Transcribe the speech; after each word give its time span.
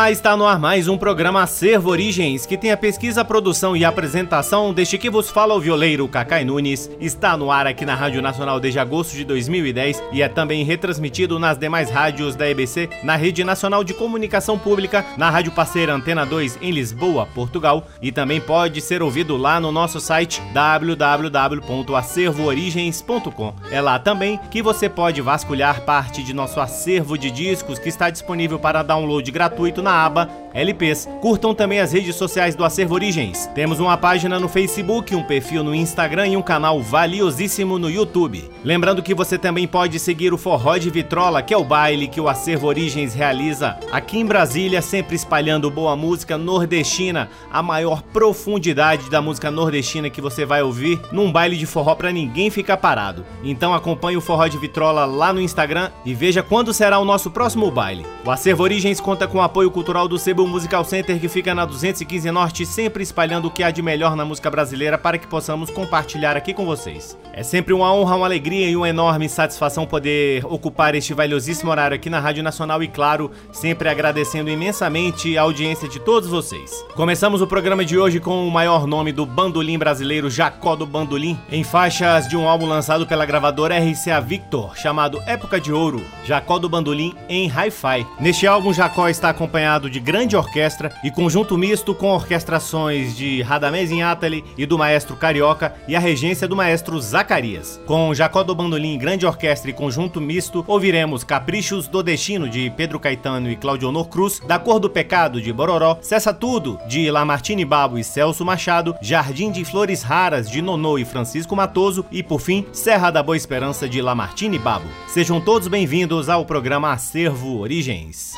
Olá, 0.00 0.10
está 0.10 0.34
no 0.34 0.46
ar 0.46 0.58
mais 0.58 0.88
um 0.88 0.96
programa 0.96 1.42
Acervo 1.42 1.90
Origens, 1.90 2.46
que 2.46 2.56
tem 2.56 2.72
a 2.72 2.76
pesquisa, 2.76 3.22
produção 3.22 3.76
e 3.76 3.84
apresentação 3.84 4.72
deste 4.72 4.96
que 4.96 5.10
vos 5.10 5.28
fala 5.28 5.54
o 5.54 5.60
violeiro 5.60 6.08
Cacai 6.08 6.42
Nunes. 6.42 6.90
Está 6.98 7.36
no 7.36 7.52
ar 7.52 7.66
aqui 7.66 7.84
na 7.84 7.94
Rádio 7.94 8.22
Nacional 8.22 8.58
desde 8.58 8.78
agosto 8.78 9.14
de 9.14 9.24
2010 9.24 10.02
e 10.10 10.22
é 10.22 10.28
também 10.28 10.64
retransmitido 10.64 11.38
nas 11.38 11.58
demais 11.58 11.90
rádios 11.90 12.34
da 12.34 12.48
EBC, 12.48 12.88
na 13.04 13.14
Rede 13.14 13.44
Nacional 13.44 13.84
de 13.84 13.92
Comunicação 13.92 14.58
Pública, 14.58 15.04
na 15.18 15.28
Rádio 15.28 15.52
Parceira 15.52 15.92
Antena 15.92 16.24
2 16.24 16.60
em 16.62 16.70
Lisboa, 16.70 17.28
Portugal, 17.34 17.86
e 18.00 18.10
também 18.10 18.40
pode 18.40 18.80
ser 18.80 19.02
ouvido 19.02 19.36
lá 19.36 19.60
no 19.60 19.70
nosso 19.70 20.00
site 20.00 20.40
www.acervoorigens.com. 20.54 23.54
É 23.70 23.82
lá 23.82 23.98
também 23.98 24.40
que 24.50 24.62
você 24.62 24.88
pode 24.88 25.20
vasculhar 25.20 25.82
parte 25.82 26.22
de 26.22 26.32
nosso 26.32 26.58
acervo 26.58 27.18
de 27.18 27.30
discos 27.30 27.78
que 27.78 27.90
está 27.90 28.08
disponível 28.08 28.58
para 28.58 28.82
download 28.82 29.30
gratuito 29.30 29.82
na 29.82 29.90
aba 30.04 30.28
LPs. 30.52 31.08
Curtam 31.20 31.54
também 31.54 31.80
as 31.80 31.92
redes 31.92 32.16
sociais 32.16 32.54
do 32.54 32.64
Acervo 32.64 32.94
Origens. 32.94 33.46
Temos 33.54 33.78
uma 33.80 33.96
página 33.96 34.38
no 34.38 34.48
Facebook, 34.48 35.14
um 35.14 35.22
perfil 35.22 35.62
no 35.62 35.74
Instagram 35.74 36.28
e 36.28 36.36
um 36.36 36.42
canal 36.42 36.80
valiosíssimo 36.82 37.78
no 37.78 37.90
YouTube. 37.90 38.50
Lembrando 38.64 39.02
que 39.02 39.14
você 39.14 39.38
também 39.38 39.66
pode 39.66 39.98
seguir 39.98 40.32
o 40.32 40.38
Forró 40.38 40.76
de 40.76 40.90
Vitrola, 40.90 41.42
que 41.42 41.54
é 41.54 41.56
o 41.56 41.64
baile 41.64 42.08
que 42.08 42.20
o 42.20 42.28
Acervo 42.28 42.66
Origens 42.66 43.14
realiza 43.14 43.78
aqui 43.92 44.18
em 44.18 44.26
Brasília, 44.26 44.82
sempre 44.82 45.14
espalhando 45.14 45.70
boa 45.70 45.96
música 45.96 46.36
nordestina, 46.36 47.28
a 47.50 47.62
maior 47.62 48.02
profundidade 48.02 49.08
da 49.08 49.22
música 49.22 49.50
nordestina 49.50 50.10
que 50.10 50.20
você 50.20 50.44
vai 50.44 50.62
ouvir 50.62 51.00
num 51.12 51.30
baile 51.30 51.56
de 51.56 51.66
forró 51.66 51.94
para 51.94 52.12
ninguém 52.12 52.50
ficar 52.50 52.76
parado. 52.76 53.24
Então 53.42 53.72
acompanhe 53.72 54.16
o 54.16 54.20
Forró 54.20 54.46
de 54.46 54.58
Vitrola 54.58 55.04
lá 55.04 55.32
no 55.32 55.40
Instagram 55.40 55.90
e 56.04 56.14
veja 56.14 56.42
quando 56.42 56.74
será 56.74 56.98
o 56.98 57.04
nosso 57.04 57.30
próximo 57.30 57.70
baile. 57.70 58.04
O 58.24 58.30
Acervo 58.30 58.62
Origens 58.62 59.00
conta 59.00 59.26
com 59.26 59.40
apoio 59.40 59.70
cultural 59.80 60.06
do 60.06 60.18
Cebu 60.18 60.46
Musical 60.46 60.84
Center, 60.84 61.18
que 61.18 61.26
fica 61.26 61.54
na 61.54 61.64
215 61.64 62.30
Norte, 62.30 62.66
sempre 62.66 63.02
espalhando 63.02 63.48
o 63.48 63.50
que 63.50 63.62
há 63.62 63.70
de 63.70 63.80
melhor 63.80 64.14
na 64.14 64.26
música 64.26 64.50
brasileira 64.50 64.98
para 64.98 65.16
que 65.16 65.26
possamos 65.26 65.70
compartilhar 65.70 66.36
aqui 66.36 66.52
com 66.52 66.66
vocês. 66.66 67.16
É 67.32 67.42
sempre 67.42 67.72
uma 67.72 67.90
honra, 67.90 68.16
uma 68.16 68.26
alegria 68.26 68.68
e 68.68 68.76
uma 68.76 68.90
enorme 68.90 69.26
satisfação 69.26 69.86
poder 69.86 70.44
ocupar 70.44 70.94
este 70.94 71.14
valiosíssimo 71.14 71.70
horário 71.70 71.94
aqui 71.94 72.10
na 72.10 72.20
Rádio 72.20 72.42
Nacional 72.42 72.82
e, 72.82 72.88
claro, 72.88 73.30
sempre 73.52 73.88
agradecendo 73.88 74.50
imensamente 74.50 75.38
a 75.38 75.42
audiência 75.42 75.88
de 75.88 75.98
todos 75.98 76.28
vocês. 76.28 76.84
Começamos 76.94 77.40
o 77.40 77.46
programa 77.46 77.82
de 77.82 77.96
hoje 77.96 78.20
com 78.20 78.46
o 78.46 78.50
maior 78.50 78.86
nome 78.86 79.12
do 79.12 79.24
bandolim 79.24 79.78
brasileiro, 79.78 80.28
Jacó 80.28 80.76
do 80.76 80.84
Bandolim, 80.84 81.38
em 81.50 81.64
faixas 81.64 82.28
de 82.28 82.36
um 82.36 82.46
álbum 82.46 82.66
lançado 82.66 83.06
pela 83.06 83.24
gravadora 83.24 83.78
RCA 83.78 84.20
Victor, 84.20 84.76
chamado 84.76 85.22
Época 85.24 85.58
de 85.58 85.72
Ouro, 85.72 86.04
Jacó 86.26 86.58
do 86.58 86.68
Bandolim 86.68 87.14
em 87.30 87.48
Hi-Fi. 87.48 88.06
Neste 88.20 88.46
álbum, 88.46 88.74
Jacó 88.74 89.08
está 89.08 89.30
acompanhado 89.30 89.69
de 89.78 90.00
grande 90.00 90.36
orquestra 90.36 90.92
e 91.04 91.10
conjunto 91.10 91.56
misto 91.56 91.94
com 91.94 92.08
orquestrações 92.08 93.16
de 93.16 93.42
Radamés 93.42 93.90
Inátali 93.90 94.42
e 94.56 94.66
do 94.66 94.78
maestro 94.78 95.16
Carioca 95.16 95.74
e 95.86 95.94
a 95.94 96.00
regência 96.00 96.48
do 96.48 96.56
maestro 96.56 97.00
Zacarias. 97.00 97.80
Com 97.86 98.12
Jacó 98.14 98.42
do 98.42 98.54
Bandolim, 98.54 98.98
grande 98.98 99.26
orquestra 99.26 99.70
e 99.70 99.74
conjunto 99.74 100.20
misto, 100.20 100.64
ouviremos 100.66 101.22
Caprichos 101.22 101.86
do 101.86 102.02
Destino 102.02 102.48
de 102.48 102.70
Pedro 102.70 102.98
Caetano 102.98 103.50
e 103.50 103.56
Claudionor 103.56 104.08
Cruz, 104.08 104.40
Da 104.46 104.58
Cor 104.58 104.80
do 104.80 104.90
Pecado 104.90 105.40
de 105.40 105.52
Bororó, 105.52 105.98
Cessa 106.00 106.32
Tudo 106.32 106.78
de 106.88 107.10
Lamartine 107.10 107.64
Babo 107.64 107.98
e 107.98 108.04
Celso 108.04 108.44
Machado, 108.44 108.96
Jardim 109.00 109.50
de 109.50 109.64
Flores 109.64 110.02
Raras 110.02 110.50
de 110.50 110.62
Nonô 110.62 110.98
e 110.98 111.04
Francisco 111.04 111.54
Matoso 111.54 112.04
e, 112.10 112.22
por 112.22 112.40
fim, 112.40 112.66
Serra 112.72 113.10
da 113.10 113.22
Boa 113.22 113.36
Esperança 113.36 113.88
de 113.88 114.00
Lamartine 114.00 114.58
Babo. 114.58 114.86
Sejam 115.06 115.40
todos 115.40 115.68
bem-vindos 115.68 116.28
ao 116.28 116.44
programa 116.44 116.92
Acervo 116.92 117.58
Origens. 117.58 118.34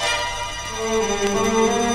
Música 0.83 1.92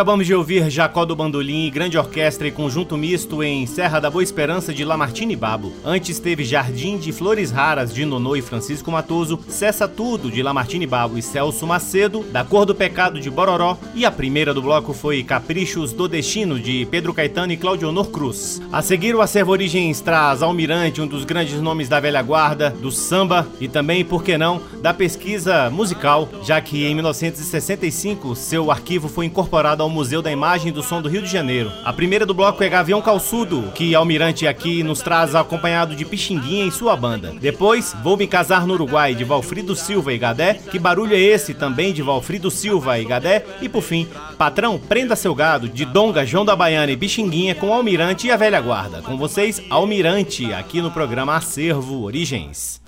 Acabamos 0.00 0.26
de 0.26 0.34
ouvir 0.34 0.70
Jacó 0.70 1.04
do 1.04 1.14
Bandolim, 1.14 1.70
grande 1.70 1.98
orquestra 1.98 2.48
e 2.48 2.50
conjunto 2.50 2.96
misto 2.96 3.42
em 3.42 3.66
Serra 3.66 4.00
da 4.00 4.08
Boa 4.08 4.22
Esperança 4.22 4.72
de 4.72 4.82
Lamartine 4.82 5.36
Babo. 5.36 5.74
Antes 5.84 6.18
teve 6.18 6.42
Jardim 6.42 6.96
de 6.96 7.12
Flores 7.12 7.50
Raras 7.50 7.92
de 7.92 8.06
Nonô 8.06 8.34
e 8.34 8.40
Francisco 8.40 8.90
Matoso, 8.90 9.38
Cessa 9.46 9.86
Tudo 9.86 10.30
de 10.30 10.42
Lamartine 10.42 10.86
Babo 10.86 11.18
e 11.18 11.22
Celso 11.22 11.66
Macedo, 11.66 12.24
Da 12.32 12.42
Cor 12.42 12.64
do 12.64 12.74
Pecado 12.74 13.20
de 13.20 13.28
Bororó 13.28 13.76
e 13.94 14.06
a 14.06 14.10
primeira 14.10 14.54
do 14.54 14.62
bloco 14.62 14.94
foi 14.94 15.22
Caprichos 15.22 15.92
do 15.92 16.08
Destino 16.08 16.58
de 16.58 16.88
Pedro 16.90 17.12
Caetano 17.12 17.52
e 17.52 17.58
Claudionor 17.58 18.08
Cruz. 18.08 18.58
A 18.72 18.80
seguir 18.80 19.14
o 19.14 19.20
Acervo 19.20 19.52
Origens 19.52 20.00
traz 20.00 20.42
Almirante, 20.42 21.02
um 21.02 21.06
dos 21.06 21.26
grandes 21.26 21.60
nomes 21.60 21.90
da 21.90 22.00
velha 22.00 22.22
guarda, 22.22 22.70
do 22.70 22.90
samba 22.90 23.46
e 23.60 23.68
também, 23.68 24.02
por 24.02 24.24
que 24.24 24.38
não, 24.38 24.62
da 24.80 24.94
pesquisa 24.94 25.68
musical, 25.68 26.26
já 26.42 26.58
que 26.58 26.86
em 26.86 26.94
1965 26.94 28.34
seu 28.34 28.70
arquivo 28.70 29.06
foi 29.06 29.26
incorporado 29.26 29.82
ao 29.82 29.89
Museu 29.90 30.22
da 30.22 30.30
Imagem 30.30 30.72
do 30.72 30.82
Som 30.82 31.02
do 31.02 31.08
Rio 31.08 31.22
de 31.22 31.28
Janeiro. 31.30 31.72
A 31.84 31.92
primeira 31.92 32.24
do 32.24 32.32
bloco 32.32 32.62
é 32.62 32.68
Gavião 32.68 33.02
Calçudo, 33.02 33.70
que 33.74 33.94
Almirante 33.94 34.46
aqui 34.46 34.82
nos 34.82 35.00
traz 35.00 35.34
acompanhado 35.34 35.94
de 35.94 36.04
Pixinguinha 36.04 36.64
e 36.66 36.70
sua 36.70 36.96
banda. 36.96 37.34
Depois, 37.40 37.94
Vou 38.02 38.16
Me 38.16 38.26
Casar 38.26 38.66
no 38.66 38.74
Uruguai, 38.74 39.14
de 39.14 39.24
Valfrido 39.24 39.74
Silva 39.74 40.12
e 40.12 40.18
Gadé. 40.18 40.54
Que 40.54 40.78
barulho 40.78 41.14
é 41.14 41.20
esse, 41.20 41.54
também 41.54 41.92
de 41.92 42.02
Valfrido 42.02 42.50
Silva 42.50 42.98
e 42.98 43.04
Gadé. 43.04 43.44
E 43.60 43.68
por 43.68 43.82
fim, 43.82 44.06
Patrão 44.38 44.78
Prenda 44.78 45.16
Seu 45.16 45.34
Gado, 45.34 45.68
de 45.68 45.84
Donga, 45.84 46.24
João 46.24 46.44
da 46.44 46.56
Baiana 46.56 46.92
e 46.92 46.96
Pixinguinha 46.96 47.54
com 47.54 47.72
Almirante 47.72 48.26
e 48.26 48.30
a 48.30 48.36
Velha 48.36 48.60
Guarda. 48.60 49.02
Com 49.02 49.16
vocês, 49.16 49.60
Almirante, 49.68 50.52
aqui 50.52 50.80
no 50.80 50.90
programa 50.90 51.36
Acervo 51.36 52.02
Origens. 52.02 52.80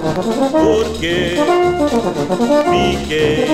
Porque 0.00 1.36
fiquei 2.70 3.46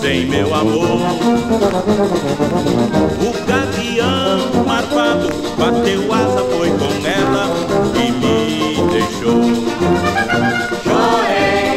sem 0.00 0.26
meu 0.26 0.54
amor. 0.54 1.00
O 3.20 3.46
gavião 3.46 4.64
marvado 4.64 5.28
bateu 5.58 6.12
asa, 6.12 6.44
foi 6.44 6.70
com 6.70 7.06
ela 7.06 7.48
e 7.94 8.12
me 8.12 8.90
deixou. 8.90 9.42
Chorei 10.82 11.76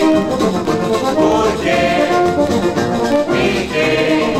porque 1.15 1.80
fiquei 3.34 4.38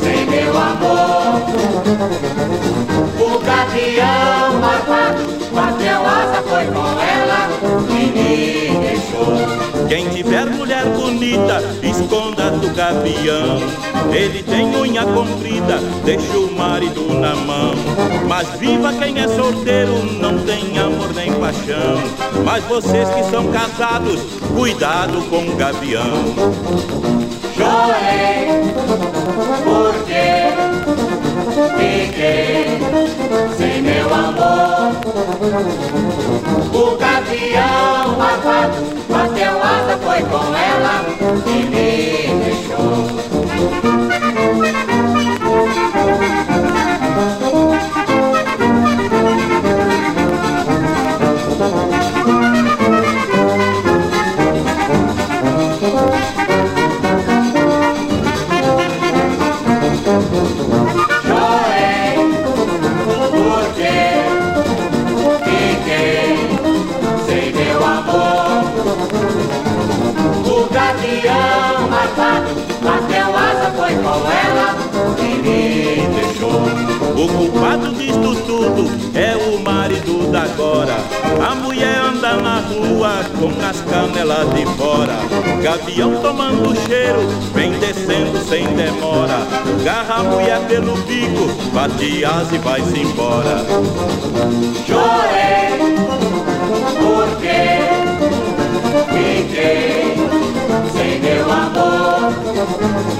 sem 0.00 0.26
meu 0.26 0.56
amor. 0.56 1.42
O 3.20 3.38
gavião 3.40 4.60
marvado 4.60 5.22
bateu 5.52 6.00
asa, 6.06 6.42
foi 6.42 6.66
com 6.66 7.00
ela 7.00 7.55
Quem 9.88 10.08
tiver 10.08 10.46
mulher 10.46 10.84
bonita, 10.86 11.62
esconda 11.82 12.50
do 12.50 12.74
gavião. 12.74 13.60
Ele 14.12 14.42
tem 14.42 14.74
unha 14.74 15.04
comprida, 15.04 15.78
deixa 16.04 16.38
o 16.38 16.52
marido 16.52 17.14
na 17.14 17.36
mão. 17.36 17.74
Mas 18.26 18.48
viva 18.58 18.92
quem 18.94 19.20
é 19.20 19.28
solteiro, 19.28 20.04
não 20.20 20.38
tem 20.40 20.76
amor 20.78 21.14
nem 21.14 21.32
paixão. 21.34 22.02
Mas 22.44 22.64
vocês 22.64 23.08
que 23.10 23.22
são 23.30 23.46
casados, 23.52 24.20
cuidado 24.56 25.22
com 25.30 25.48
o 25.48 25.56
gavião. 25.56 26.34
Chorei 27.56 28.46
porque 29.64 30.66
fiquei 31.78 32.78
sem 33.56 33.75
meu 34.06 34.14
amor. 34.14 34.92
O 36.72 36.96
gavião 36.96 38.16
malvado 38.16 38.76
bateu 39.08 39.62
asa, 39.62 39.96
foi 39.98 40.22
com 40.22 40.54
ela 40.54 41.04
e 41.46 41.64
me 41.64 41.90
deixou. 42.44 44.05
O 77.26 77.28
culpado 77.28 77.92
disto 77.92 78.36
tudo 78.46 78.88
é 79.12 79.34
o 79.36 79.58
marido 79.58 80.30
da 80.30 80.44
agora. 80.44 80.94
A 81.44 81.56
mulher 81.56 81.98
anda 81.98 82.36
na 82.36 82.60
rua 82.60 83.24
com 83.36 83.50
as 83.66 83.80
canelas 83.80 84.48
de 84.54 84.64
fora. 84.76 85.16
Gavião 85.60 86.22
tomando 86.22 86.72
cheiro, 86.86 87.26
vem 87.52 87.72
descendo 87.80 88.38
sem 88.44 88.64
demora. 88.76 89.38
Garra 89.82 90.20
a 90.20 90.22
mulher 90.22 90.60
pelo 90.68 90.94
bico, 90.98 91.48
bate 91.74 92.24
as 92.24 92.52
e 92.52 92.58
vai-se 92.58 93.00
embora. 93.00 93.66
Chorei, 94.86 95.96
porque 97.00 97.66
fiquei 99.10 100.14
sem 100.92 101.20
meu 101.20 101.50
amor. 101.50 103.15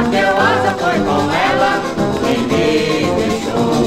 Bateu 0.00 0.32
asa, 0.34 0.72
foi 0.78 0.98
com 1.00 1.30
ela 1.30 1.72
e 2.24 2.32
me 2.48 3.04
deixou. 3.20 3.80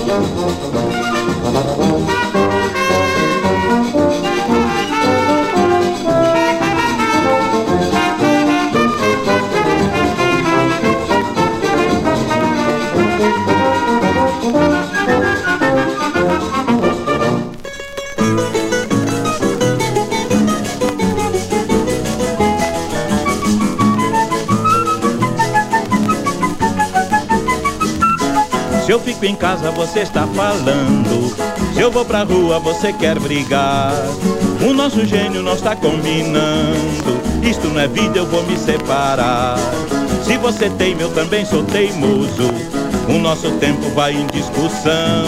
Fico 29.03 29.25
em 29.25 29.35
casa, 29.35 29.69
você 29.71 29.99
está 29.99 30.25
falando. 30.27 31.35
Se 31.73 31.81
eu 31.81 31.91
vou 31.91 32.05
pra 32.05 32.23
rua, 32.23 32.59
você 32.59 32.93
quer 32.93 33.19
brigar. 33.19 33.93
O 34.67 34.73
nosso 34.73 35.05
gênio 35.05 35.43
não 35.43 35.53
está 35.53 35.75
combinando. 35.75 37.21
Isto 37.43 37.67
não 37.67 37.81
é 37.81 37.87
vida, 37.87 38.17
eu 38.17 38.25
vou 38.25 38.43
me 38.43 38.57
separar. 38.57 39.57
Se 40.23 40.37
você 40.37 40.69
tem, 40.69 40.95
eu 40.99 41.09
também 41.09 41.45
sou 41.45 41.63
teimoso. 41.63 42.49
O 43.09 43.19
nosso 43.19 43.51
tempo 43.57 43.89
vai 43.89 44.13
em 44.13 44.25
discussão. 44.27 45.25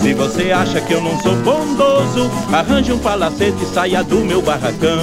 Se 0.00 0.14
você 0.14 0.52
acha 0.52 0.80
que 0.80 0.92
eu 0.92 1.00
não 1.00 1.20
sou 1.20 1.34
bondoso, 1.36 2.30
arranje 2.52 2.92
um 2.92 2.98
palacete 2.98 3.62
e 3.62 3.74
saia 3.74 4.04
do 4.04 4.16
meu 4.18 4.40
barracão. 4.40 5.00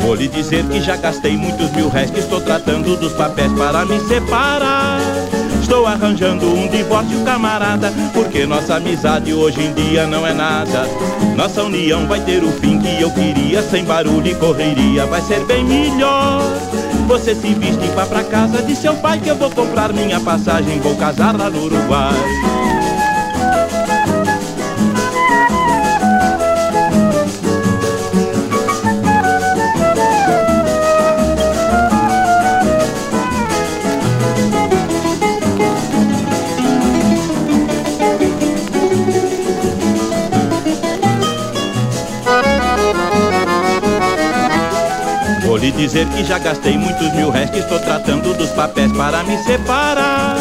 Vou 0.00 0.14
lhe 0.14 0.28
dizer 0.28 0.64
que 0.66 0.80
já 0.80 0.96
gastei 0.96 1.36
muitos 1.36 1.70
mil 1.72 1.88
réis, 1.88 2.10
que 2.10 2.20
estou 2.20 2.40
tratando 2.40 2.96
dos 2.96 3.12
papéis 3.14 3.52
para 3.52 3.84
me 3.86 3.98
separar. 4.00 5.00
Estou 5.80 5.94
arranjando 5.94 6.46
um 6.46 6.68
divórcio, 6.68 7.24
camarada, 7.24 7.90
porque 8.12 8.44
nossa 8.44 8.74
amizade 8.74 9.32
hoje 9.32 9.62
em 9.62 9.72
dia 9.72 10.06
não 10.06 10.26
é 10.26 10.34
nada. 10.34 10.86
Nossa 11.34 11.62
união 11.62 12.06
vai 12.06 12.20
ter 12.20 12.44
o 12.44 12.52
fim 12.52 12.78
que 12.78 13.00
eu 13.00 13.10
queria, 13.10 13.62
sem 13.62 13.82
barulho 13.82 14.26
e 14.26 14.34
correria, 14.34 15.06
vai 15.06 15.22
ser 15.22 15.42
bem 15.46 15.64
melhor. 15.64 16.42
Você 17.08 17.34
se 17.34 17.54
viste 17.54 17.82
e 17.82 17.94
vá 17.94 18.04
pra 18.04 18.22
casa 18.22 18.62
de 18.62 18.76
seu 18.76 18.94
pai 18.96 19.20
que 19.20 19.30
eu 19.30 19.36
vou 19.36 19.50
comprar 19.50 19.90
minha 19.90 20.20
passagem, 20.20 20.78
vou 20.80 20.94
casar 20.96 21.34
lá 21.34 21.48
no 21.48 21.64
Uruguai. 21.64 22.59
Já 46.30 46.38
gastei 46.38 46.78
muitos 46.78 47.12
mil 47.12 47.32
que 47.32 47.58
estou 47.58 47.80
tratando 47.80 48.32
dos 48.34 48.50
papéis 48.50 48.92
para 48.92 49.24
me 49.24 49.36
separar. 49.38 50.36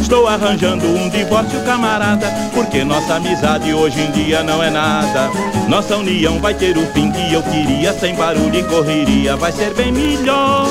Estou 0.00 0.28
arranjando 0.28 0.86
um 0.86 1.08
divórcio, 1.10 1.58
camarada, 1.64 2.28
porque 2.54 2.84
nossa 2.84 3.16
amizade 3.16 3.74
hoje 3.74 4.00
em 4.00 4.12
dia 4.12 4.44
não 4.44 4.62
é 4.62 4.70
nada. 4.70 5.28
Nossa 5.66 5.96
união 5.96 6.38
vai 6.38 6.54
ter 6.54 6.78
o 6.78 6.86
fim 6.92 7.10
que 7.10 7.32
eu 7.32 7.42
queria, 7.42 7.92
sem 7.94 8.14
barulho 8.14 8.54
e 8.54 8.62
correria, 8.62 9.34
vai 9.34 9.50
ser 9.50 9.74
bem 9.74 9.90
melhor. 9.90 10.68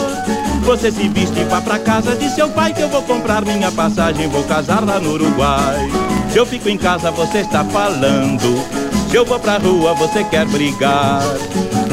Você 0.61 0.89
se 0.93 1.09
viste 1.09 1.41
e 1.41 1.43
vá 1.43 1.59
pra 1.59 1.77
casa 1.77 2.15
de 2.15 2.29
seu 2.29 2.47
pai 2.47 2.73
que 2.73 2.83
eu 2.83 2.87
vou 2.87 3.01
comprar 3.01 3.43
minha 3.43 3.69
passagem, 3.69 4.29
vou 4.29 4.45
casar 4.45 4.81
lá 4.81 4.97
no 4.97 5.11
Uruguai. 5.11 5.89
Se 6.31 6.37
eu 6.37 6.45
fico 6.45 6.69
em 6.69 6.77
casa, 6.77 7.11
você 7.11 7.39
está 7.39 7.65
falando. 7.65 8.82
Eu 9.13 9.23
vou 9.23 9.39
pra 9.39 9.59
rua, 9.59 9.93
você 9.93 10.23
quer 10.23 10.43
brigar. 10.47 11.21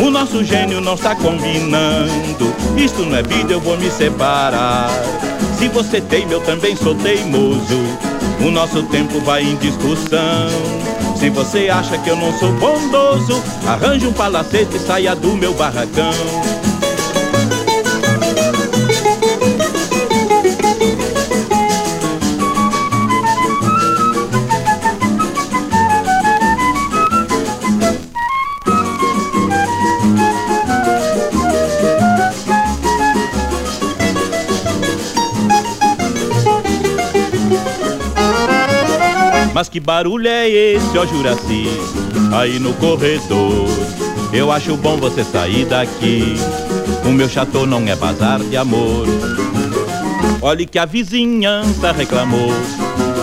O 0.03 0.09
nosso 0.09 0.43
gênio 0.43 0.81
não 0.81 0.95
está 0.95 1.15
combinando. 1.15 2.55
Isto 2.79 3.03
não 3.05 3.15
é 3.15 3.23
vida, 3.23 3.53
eu 3.53 3.61
vou 3.61 3.77
me 3.77 3.91
separar. 3.91 4.89
Se 5.59 5.69
você 5.69 6.01
teima, 6.01 6.33
eu 6.33 6.41
também 6.41 6.75
sou 6.75 6.95
teimoso. 6.95 7.79
O 8.41 8.51
nosso 8.51 8.83
tempo 8.85 9.21
vai 9.21 9.43
em 9.43 9.55
discussão. 9.57 10.49
Se 11.15 11.29
você 11.29 11.69
acha 11.69 11.99
que 11.99 12.09
eu 12.09 12.17
não 12.17 12.33
sou 12.39 12.51
bondoso, 12.55 13.43
arranje 13.67 14.07
um 14.07 14.13
palacete 14.15 14.77
e 14.77 14.81
saia 14.81 15.15
do 15.15 15.37
meu 15.37 15.53
barracão. 15.53 16.15
Que 39.71 39.79
barulho 39.79 40.27
é 40.27 40.49
esse, 40.49 40.99
ó 40.99 41.07
Juraci, 41.07 41.67
aí 42.33 42.59
no 42.59 42.75
corredor? 42.75 43.69
Eu 44.33 44.51
acho 44.51 44.77
bom 44.77 44.97
você 44.97 45.23
sair 45.23 45.65
daqui. 45.65 46.35
O 47.05 47.11
meu 47.11 47.29
chateau 47.29 47.67
não 47.67 47.87
é 47.87 47.95
bazar 47.95 48.41
de 48.41 48.57
amor. 48.57 49.07
Olhe 50.43 50.67
que 50.67 50.79
a 50.79 50.85
vizinhança 50.85 51.93
reclamou 51.93 52.51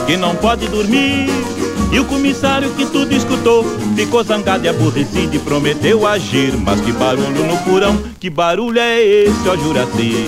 que 0.05 0.15
não 0.15 0.35
pode 0.35 0.67
dormir. 0.67 1.27
E 1.91 1.99
o 1.99 2.05
comissário 2.05 2.69
que 2.71 2.85
tudo 2.85 3.13
escutou 3.13 3.65
ficou 3.95 4.23
zangado 4.23 4.65
e 4.65 4.69
aborrecido 4.69 5.35
e 5.35 5.39
prometeu 5.39 6.05
agir. 6.05 6.53
Mas 6.57 6.79
que 6.81 6.91
barulho 6.91 7.45
no 7.45 7.57
porão, 7.59 7.97
que 8.19 8.29
barulho 8.29 8.79
é 8.79 9.01
esse, 9.01 9.47
ó 9.49 9.55
Juraci, 9.55 10.27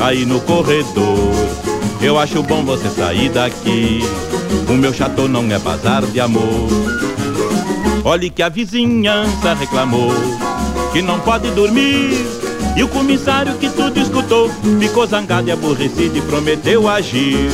aí 0.00 0.24
no 0.24 0.40
corredor? 0.40 1.34
Eu 2.00 2.18
acho 2.18 2.42
bom 2.42 2.64
você 2.64 2.88
sair 2.88 3.30
daqui. 3.30 4.00
O 4.68 4.72
meu 4.72 4.92
chateau 4.92 5.28
não 5.28 5.50
é 5.50 5.58
bazar 5.58 6.04
de 6.06 6.20
amor. 6.20 6.68
Olhe 8.04 8.30
que 8.30 8.42
a 8.42 8.48
vizinhança 8.48 9.54
reclamou 9.54 10.12
que 10.92 11.02
não 11.02 11.20
pode 11.20 11.50
dormir. 11.50 12.26
E 12.76 12.82
o 12.82 12.88
comissário 12.88 13.54
que 13.54 13.70
tudo 13.70 13.98
escutou 13.98 14.50
ficou 14.78 15.06
zangado 15.06 15.48
e 15.48 15.52
aborrecido 15.52 16.18
e 16.18 16.20
prometeu 16.22 16.88
agir. 16.88 17.50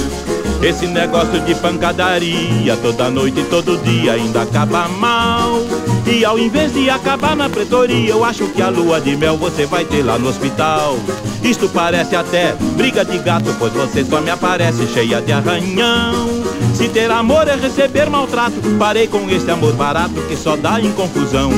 Esse 0.62 0.86
negócio 0.86 1.40
de 1.40 1.54
pancadaria 1.56 2.76
toda 2.76 3.10
noite 3.10 3.40
e 3.40 3.44
todo 3.44 3.78
dia 3.78 4.12
ainda 4.12 4.42
acaba 4.42 4.88
mal. 4.88 5.60
E 6.06 6.24
ao 6.24 6.38
invés 6.38 6.72
de 6.72 6.90
acabar 6.90 7.34
na 7.34 7.48
pretoria, 7.48 8.10
eu 8.10 8.24
acho 8.24 8.46
que 8.48 8.62
a 8.62 8.68
lua 8.68 9.00
de 9.00 9.16
mel 9.16 9.36
você 9.36 9.64
vai 9.64 9.84
ter 9.84 10.02
lá 10.02 10.18
no 10.18 10.28
hospital. 10.28 10.96
Isto 11.42 11.68
parece 11.68 12.14
até 12.14 12.54
briga 12.76 13.04
de 13.04 13.18
gato, 13.18 13.54
pois 13.58 13.72
você 13.72 14.04
só 14.04 14.20
me 14.20 14.30
aparece 14.30 14.86
cheia 14.88 15.20
de 15.20 15.32
arranhão. 15.32 16.41
Se 16.74 16.88
ter 16.88 17.10
amor 17.10 17.48
é 17.48 17.54
receber 17.54 18.08
maltrato, 18.08 18.56
parei 18.78 19.06
com 19.06 19.28
esse 19.30 19.50
amor 19.50 19.74
barato 19.74 20.14
que 20.28 20.36
só 20.36 20.56
dá 20.56 20.80
em 20.80 20.92
confusão. 20.92 21.50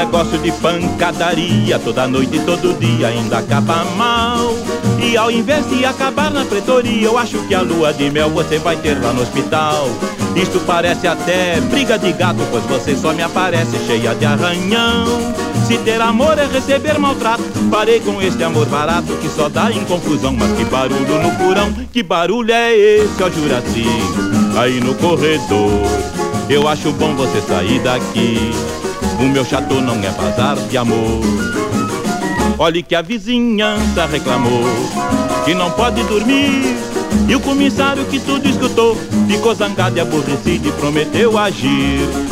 Negócio 0.00 0.38
de 0.38 0.50
pancadaria 0.52 1.78
toda 1.78 2.08
noite 2.08 2.36
e 2.36 2.40
todo 2.40 2.72
dia 2.78 3.08
ainda 3.08 3.38
acaba 3.38 3.84
mal. 3.96 4.54
E 4.98 5.14
ao 5.14 5.30
invés 5.30 5.68
de 5.68 5.84
acabar 5.84 6.30
na 6.30 6.42
pretoria, 6.42 7.06
eu 7.06 7.18
acho 7.18 7.38
que 7.46 7.54
a 7.54 7.60
lua 7.60 7.92
de 7.92 8.10
mel 8.10 8.30
você 8.30 8.58
vai 8.58 8.76
ter 8.76 8.98
lá 8.98 9.12
no 9.12 9.20
hospital. 9.20 9.90
Isto 10.34 10.58
parece 10.60 11.06
até 11.06 11.60
briga 11.60 11.98
de 11.98 12.12
gato, 12.12 12.40
pois 12.50 12.64
você 12.64 12.96
só 12.96 13.12
me 13.12 13.22
aparece 13.22 13.76
cheia 13.86 14.14
de 14.14 14.24
arranhão. 14.24 15.34
Se 15.66 15.76
ter 15.76 16.00
amor 16.00 16.38
é 16.38 16.46
receber 16.46 16.98
maltrato, 16.98 17.44
parei 17.70 18.00
com 18.00 18.22
este 18.22 18.42
amor 18.42 18.66
barato 18.66 19.12
que 19.20 19.28
só 19.28 19.50
dá 19.50 19.70
em 19.70 19.84
confusão. 19.84 20.32
Mas 20.32 20.50
que 20.52 20.64
barulho 20.64 21.22
no 21.22 21.30
porão, 21.36 21.72
que 21.92 22.02
barulho 22.02 22.52
é 22.52 22.74
esse, 22.74 23.22
ó 23.22 23.28
Juraci? 23.28 23.84
Aí 24.58 24.80
no 24.80 24.94
corredor, 24.94 25.70
eu 26.48 26.66
acho 26.66 26.90
bom 26.92 27.14
você 27.14 27.42
sair 27.42 27.80
daqui. 27.80 28.50
O 29.20 29.24
meu 29.24 29.44
chateau 29.44 29.80
não 29.80 29.94
é 29.96 30.10
bazar 30.10 30.56
de 30.56 30.76
amor. 30.76 31.20
Olhe 32.58 32.82
que 32.82 32.94
a 32.94 33.02
vizinhança 33.02 34.06
reclamou 34.06 34.64
que 35.44 35.54
não 35.54 35.70
pode 35.70 36.02
dormir. 36.04 36.76
E 37.28 37.34
o 37.34 37.40
comissário 37.40 38.04
que 38.06 38.20
tudo 38.20 38.48
escutou 38.48 38.96
ficou 39.28 39.54
zangado 39.54 39.96
e 39.96 40.00
aborrecido 40.00 40.68
e 40.68 40.72
prometeu 40.72 41.38
agir. 41.38 42.29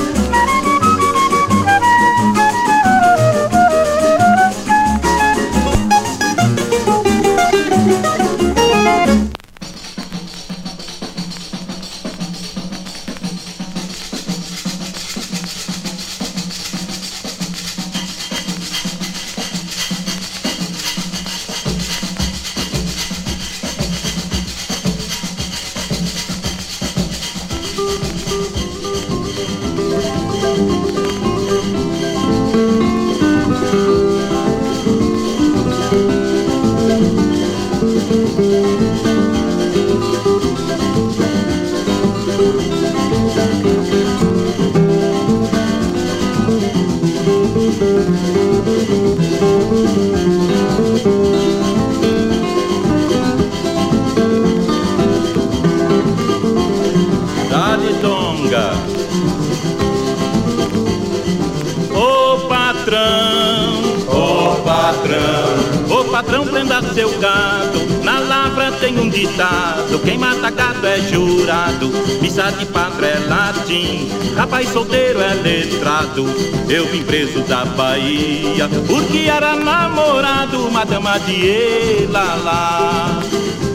De 81.26 82.04
Elalá. 82.04 83.20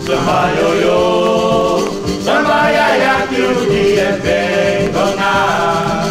Samba 0.06 0.51
ioiô, 0.58 1.79
samba 2.23 2.71
iaia 2.71 3.27
que 3.27 3.41
o 3.41 3.69
dia 3.69 4.19
é 4.23 4.89
donar. 4.93 6.06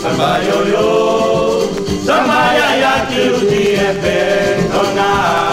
Samba 0.00 0.40
ioiô, 0.40 1.68
samba 2.04 2.54
iaia 2.54 3.06
que 3.08 3.20
o 3.28 3.38
dia 3.48 3.90
é 4.02 4.68
donar. 4.72 5.44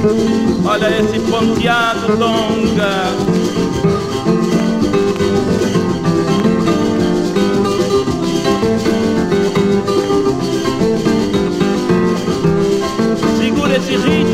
Thank 0.00 0.30
ponteado 1.30 2.18
longa. 2.18 3.39
Segura 13.90 14.20
esse 14.20 14.29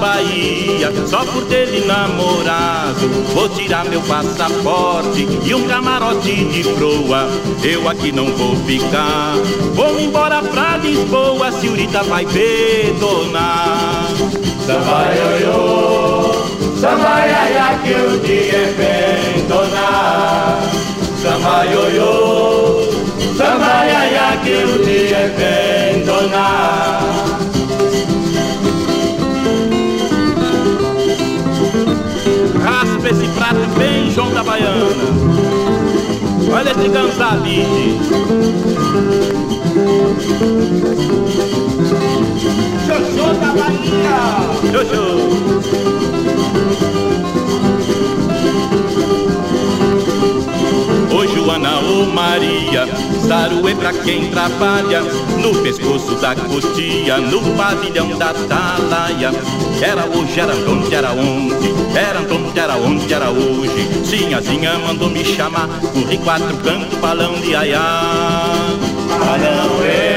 Bahia 0.00 0.90
só 1.06 1.24
por 1.26 1.44
ter 1.44 1.66
lhe 1.66 1.84
namorado. 1.84 3.06
Vou 3.34 3.50
tirar 3.50 3.84
meu 3.84 4.00
passaporte 4.00 5.28
e 5.44 5.54
um 5.54 5.68
camarote 5.68 6.44
de 6.46 6.64
proa. 6.64 7.28
Eu 7.62 7.86
aqui 7.86 8.10
não 8.10 8.24
vou 8.34 8.56
ficar. 8.64 9.34
Vou 9.74 10.00
embora 10.00 10.42
pra 10.42 10.78
Lisboa, 10.78 11.52
senhorita 11.52 12.02
vai 12.04 12.24
perdonar. 12.24 14.06
samba 14.66 15.12
ioiô, 15.14 16.32
samba 16.80 17.26
iaia 17.26 17.78
que 17.82 17.92
o 17.92 18.18
dia 18.20 18.56
é 18.56 18.74
bem 18.78 19.46
donar. 19.46 20.62
Samba 21.22 21.66
ioiô, 21.66 22.88
samba 23.36 23.84
iaia 23.84 24.38
que 24.42 24.64
o 24.64 24.84
dia 24.84 25.16
é 25.16 25.92
bem 25.92 26.04
donar. 26.04 27.39
Prato 33.50 33.66
bem, 33.76 34.08
João 34.12 34.32
da 34.32 34.44
Baiana. 34.44 34.86
Olha 36.52 36.70
esse 36.70 36.88
Gonzalide. 36.88 37.98
Xoxô 42.86 43.32
da 43.40 43.52
Bahia. 43.52 44.20
Jojo. 44.70 45.20
Joana, 51.40 51.78
ô 51.78 52.04
Maria, 52.04 52.86
saruê 53.26 53.74
pra 53.74 53.94
quem 53.94 54.30
trabalha 54.30 55.00
No 55.40 55.54
pescoço 55.62 56.14
da 56.16 56.34
cutia, 56.34 57.16
no 57.16 57.40
pavilhão 57.56 58.18
da 58.18 58.34
talaia. 58.34 59.32
Era 59.80 60.04
hoje, 60.04 60.38
era 60.38 60.54
onde, 60.54 60.94
era 60.94 61.12
onde 61.12 61.72
Era 61.96 62.20
onde, 62.20 62.58
era 62.60 62.76
onde, 62.76 63.14
era 63.14 63.30
hoje. 63.30 63.88
Sinhazinha 64.04 64.78
mandou 64.80 65.08
me 65.08 65.24
chamar 65.24 65.66
Corri 65.94 66.18
quatro 66.18 66.54
cantos, 66.58 66.98
balão 66.98 67.32
de 67.40 67.56
aiá. 67.56 68.02
Balão 69.08 69.82
ê, 69.82 70.09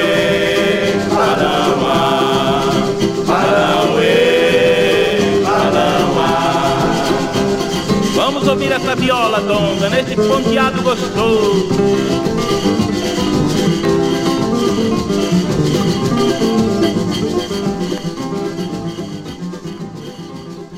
ouvir 8.54 8.72
essa 8.72 8.96
viola, 8.96 9.42
donga, 9.42 9.89
nesse 9.89 10.16
ponteado 10.16 10.84
gostoso 10.84 12.42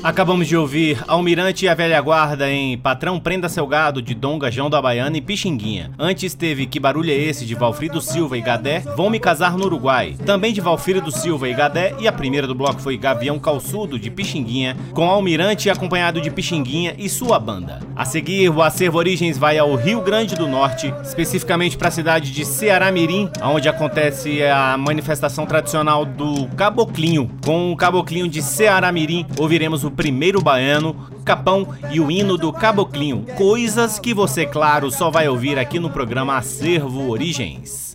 Acabamos 0.06 0.46
de 0.46 0.56
ouvir 0.56 1.02
Almirante 1.08 1.64
e 1.64 1.68
a 1.68 1.74
Velha 1.74 2.00
Guarda 2.00 2.48
em 2.48 2.78
Patrão 2.78 3.18
Prenda 3.18 3.48
Seu 3.48 3.66
Gado 3.66 4.00
de 4.00 4.14
Dom 4.14 4.38
Gajão 4.38 4.70
da 4.70 4.80
Baiana 4.80 5.16
e 5.16 5.20
Pixinguinha. 5.20 5.90
Antes 5.98 6.32
teve 6.32 6.64
Que 6.64 6.78
Barulho 6.78 7.10
é 7.10 7.14
Esse 7.14 7.44
de 7.44 7.56
Valfrido 7.56 8.00
Silva 8.00 8.38
e 8.38 8.40
Gadé, 8.40 8.78
Vão 8.96 9.10
Me 9.10 9.18
Casar 9.18 9.58
no 9.58 9.64
Uruguai. 9.64 10.14
Também 10.24 10.52
de 10.52 10.60
Valfrido 10.60 11.10
Silva 11.10 11.48
e 11.48 11.54
Gadé 11.54 11.92
e 11.98 12.06
a 12.06 12.12
primeira 12.12 12.46
do 12.46 12.54
bloco 12.54 12.80
foi 12.80 12.96
Gavião 12.96 13.36
Calçudo 13.40 13.98
de 13.98 14.08
Pixinguinha, 14.08 14.76
com 14.92 15.10
Almirante 15.10 15.68
acompanhado 15.68 16.20
de 16.20 16.30
Pixinguinha 16.30 16.94
e 16.96 17.08
sua 17.08 17.40
banda. 17.40 17.80
A 17.96 18.04
seguir, 18.04 18.48
o 18.48 18.62
Acervo 18.62 18.98
Origens 18.98 19.36
vai 19.36 19.58
ao 19.58 19.74
Rio 19.74 20.00
Grande 20.02 20.36
do 20.36 20.46
Norte, 20.46 20.94
especificamente 21.02 21.76
para 21.76 21.88
a 21.88 21.90
cidade 21.90 22.30
de 22.30 22.44
Ceará-Mirim, 22.44 23.28
onde 23.42 23.68
acontece 23.68 24.40
a 24.44 24.76
manifestação 24.78 25.46
tradicional 25.46 26.04
do 26.04 26.46
Caboclinho. 26.50 27.28
Com 27.44 27.72
o 27.72 27.76
Caboclinho 27.76 28.28
de 28.28 28.40
Ceará-Mirim, 28.40 29.26
ouviremos 29.36 29.82
o 29.82 29.95
primeiro 29.96 30.42
baiano, 30.42 31.08
Capão 31.24 31.66
e 31.90 31.98
o 31.98 32.10
hino 32.10 32.36
do 32.36 32.52
Caboclinho. 32.52 33.24
Coisas 33.36 33.98
que 33.98 34.12
você, 34.12 34.44
claro, 34.44 34.90
só 34.90 35.10
vai 35.10 35.28
ouvir 35.28 35.58
aqui 35.58 35.80
no 35.80 35.90
programa 35.90 36.36
Acervo 36.36 37.08
Origens. 37.08 37.85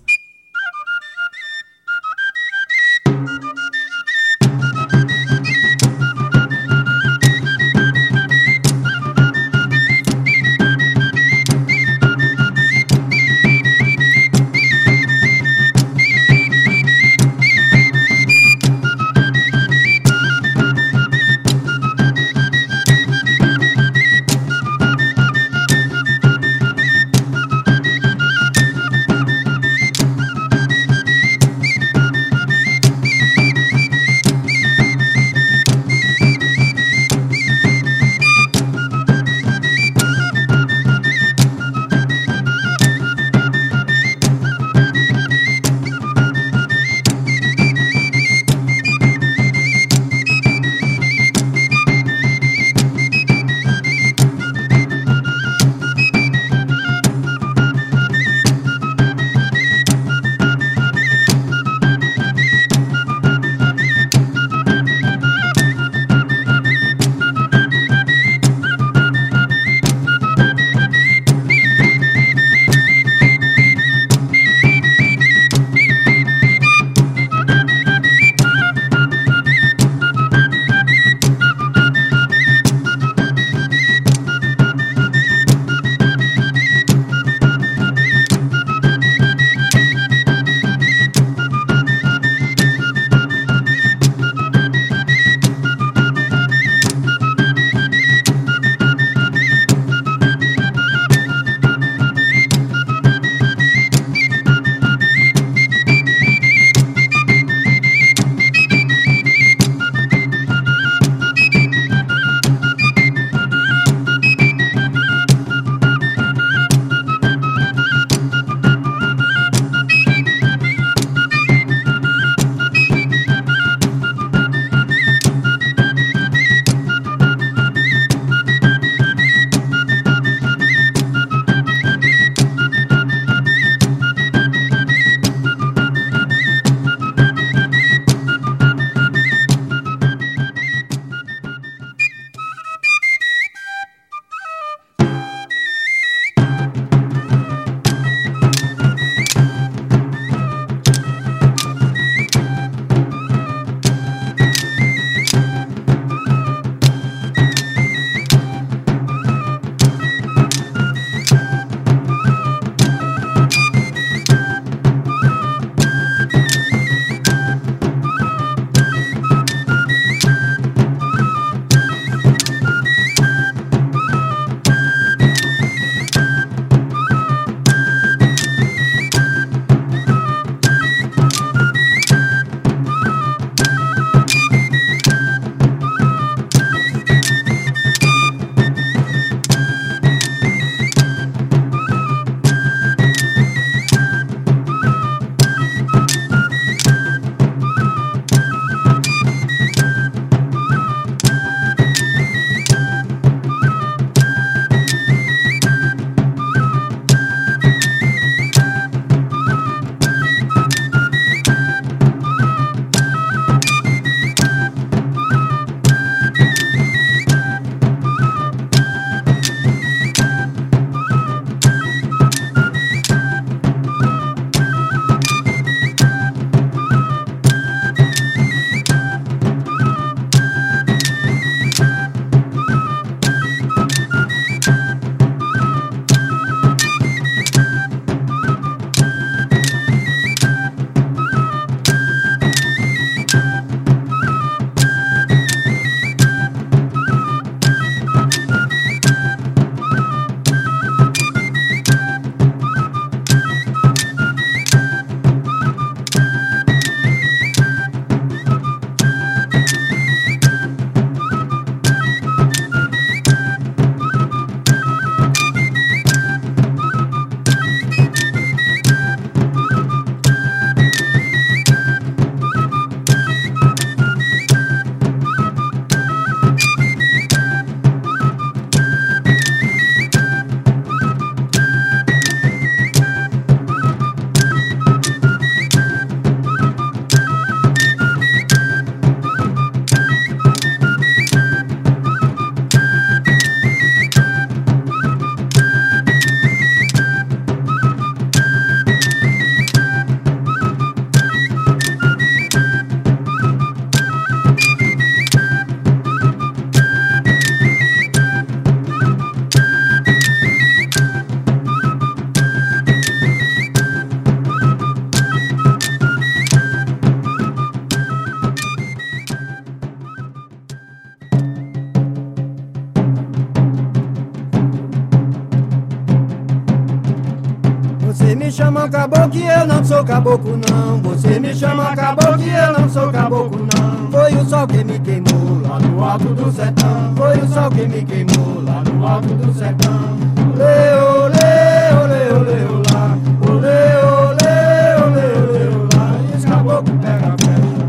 Sou 329.91 330.05
caboclo 330.05 330.57
não. 330.69 331.01
Você 331.01 331.37
me 331.37 331.53
chama 331.53 331.93
caboclo 331.93 332.41
e 332.41 332.49
eu 332.49 332.79
não 332.79 332.89
sou 332.89 333.11
caboclo 333.11 333.67
não. 333.75 334.09
Foi 334.09 334.33
o 334.35 334.45
sol 334.45 334.65
que 334.65 334.83
me 334.85 334.97
queimou 334.99 335.61
lá 335.67 335.79
no 335.79 336.01
alto 336.01 336.33
do 336.33 336.49
sertão. 336.49 337.13
Foi 337.17 337.37
o 337.37 337.47
sol 337.47 337.69
que 337.69 337.85
me 337.87 338.01
queimou 338.05 338.63
lá 338.63 338.81
no 338.85 339.05
alto 339.05 339.27
do 339.27 339.53
sertão. 339.53 340.15
Leu, 340.55 341.27
leu, 341.27 342.07
leu, 342.07 342.43
leu 342.43 342.81
lá. 342.89 343.17
Leu, 343.49 344.29
leu, 344.41 345.09
leu, 345.13 345.51
leu 345.51 345.89
lá. 345.93 346.37
Os 346.37 346.45
caboclos 346.45 346.97
pega 347.01 347.35
flecha. 347.41 347.83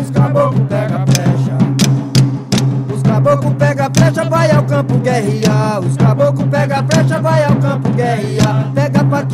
Os 0.00 0.10
caboclos 0.10 0.66
pega 0.66 1.04
flecha. 1.06 1.58
Os 2.94 3.02
caboclos 3.02 3.54
pega 3.58 3.90
flecha, 3.94 4.24
vai 4.30 4.50
ao 4.50 4.62
campo 4.62 4.98
guerrear. 4.98 5.80
Os 5.80 5.96
caboclos 5.98 6.48
pega 6.48 6.82
flecha, 6.88 7.20
vai 7.20 7.44
ao 7.44 7.56
campo 7.56 7.90
guerrear. 7.90 8.63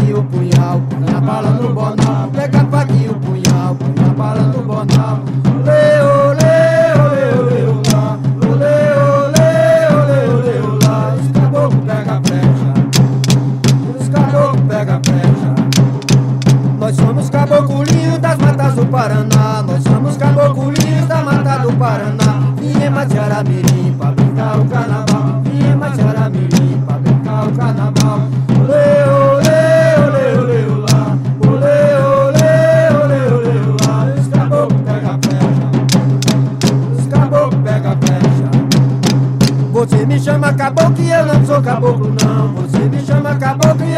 Faquinha 0.01 0.19
o 0.19 0.25
punhal, 0.25 0.81
põe 0.89 1.15
a 1.15 1.21
bala 1.21 1.51
no 1.51 1.75
bonal. 1.75 2.29
Pega 2.33 2.65
faquinha 2.71 3.11
o 3.11 3.15
punhal, 3.17 3.75
põe 3.75 4.07
a 4.07 4.15
bala 4.15 4.41
no 4.41 4.63
bonal. 4.63 5.21
Leu, 5.63 6.33
leu, 6.41 7.01
leu, 7.13 7.45
leu 7.51 7.83
lá. 7.93 8.19
Leu, 8.41 9.29
leu, 9.37 10.07
leu, 10.07 10.43
leu 10.43 10.79
lá. 10.83 11.15
Os 11.21 11.29
caboclos 11.29 11.85
pega 11.85 12.21
flecha. 12.25 12.73
Os 14.01 14.09
caboclos 14.09 14.63
pega 14.69 15.01
flecha. 15.05 15.55
Nós 16.79 16.97
somos 16.97 17.29
caboclinhos 17.29 18.19
das 18.19 18.39
matas 18.39 18.75
do 18.75 18.87
Paraná. 18.87 19.63
Nós 19.67 19.83
somos 19.83 20.17
caboclinhos 20.17 21.07
da 21.07 21.23
mata 21.23 21.59
do 21.59 21.73
Paraná. 21.75 22.55
Viemos 22.57 23.07
de 23.07 23.19
Aramirim 23.19 23.95
pra 23.99 24.13
brincar 24.13 24.59
o 24.61 24.65
carnaval. 24.65 25.10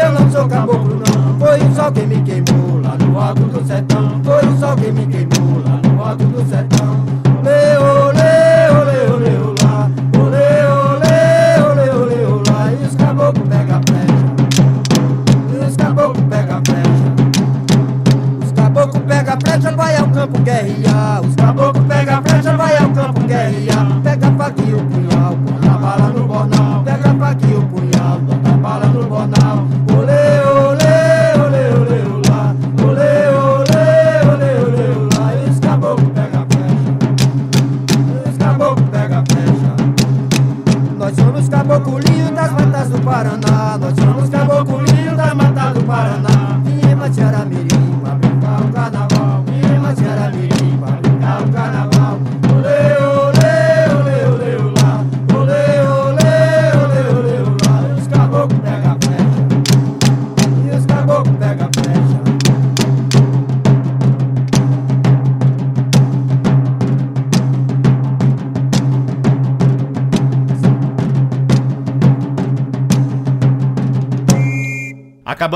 Eu 0.03 0.11
não 0.11 0.29
sou 0.31 0.47
caboclo 0.47 0.95
não. 0.95 1.39
Foi 1.39 1.59
o 1.59 1.75
sol 1.75 1.91
que 1.91 2.01
me 2.01 2.21
queimou 2.21 2.81
lá 2.81 2.97
no 2.97 3.19
alto 3.19 3.41
do 3.43 3.65
sertão. 3.65 4.21
Foi 4.23 4.45
o 4.45 4.59
sol 4.59 4.75
que 4.75 4.91
me 4.91 5.07
queimou 5.07 5.32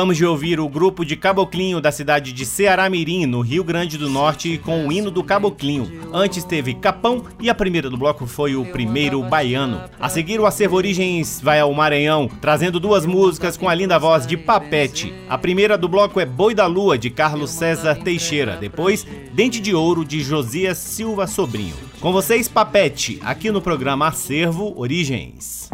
Acabamos 0.07 0.17
de 0.19 0.25
ouvir 0.25 0.57
o 0.57 0.69
grupo 0.69 1.03
de 1.03 1.17
Caboclinho 1.17 1.81
da 1.81 1.91
cidade 1.91 2.31
de 2.31 2.45
Ceará-Mirim, 2.45 3.25
no 3.25 3.41
Rio 3.41 3.61
Grande 3.61 3.97
do 3.97 4.09
Norte, 4.09 4.57
com 4.57 4.87
o 4.87 4.91
hino 4.91 5.11
do 5.11 5.21
Caboclinho. 5.21 6.07
Antes 6.13 6.45
teve 6.45 6.73
Capão 6.75 7.25
e 7.41 7.49
a 7.49 7.55
primeira 7.55 7.89
do 7.89 7.97
bloco 7.97 8.25
foi 8.25 8.55
o 8.55 8.63
Primeiro 8.63 9.21
Baiano. 9.23 9.81
A 9.99 10.07
seguir, 10.07 10.39
o 10.39 10.45
Acervo 10.45 10.77
Origens 10.77 11.41
vai 11.41 11.59
ao 11.59 11.73
Maranhão, 11.73 12.29
trazendo 12.39 12.79
duas 12.79 13.05
músicas 13.05 13.57
com 13.57 13.67
a 13.67 13.75
linda 13.75 13.99
voz 13.99 14.25
de 14.25 14.37
Papete. 14.37 15.13
A 15.27 15.37
primeira 15.37 15.77
do 15.77 15.89
bloco 15.89 16.21
é 16.21 16.25
Boi 16.25 16.55
da 16.55 16.67
Lua, 16.67 16.97
de 16.97 17.09
Carlos 17.09 17.51
César 17.51 17.95
Teixeira. 17.95 18.55
Depois, 18.55 19.05
Dente 19.33 19.59
de 19.59 19.75
Ouro, 19.75 20.05
de 20.05 20.21
Josias 20.21 20.77
Silva 20.77 21.27
Sobrinho. 21.27 21.75
Com 21.99 22.13
vocês, 22.13 22.47
Papete, 22.47 23.19
aqui 23.25 23.51
no 23.51 23.61
programa 23.61 24.07
Acervo 24.07 24.73
Origens. 24.77 25.69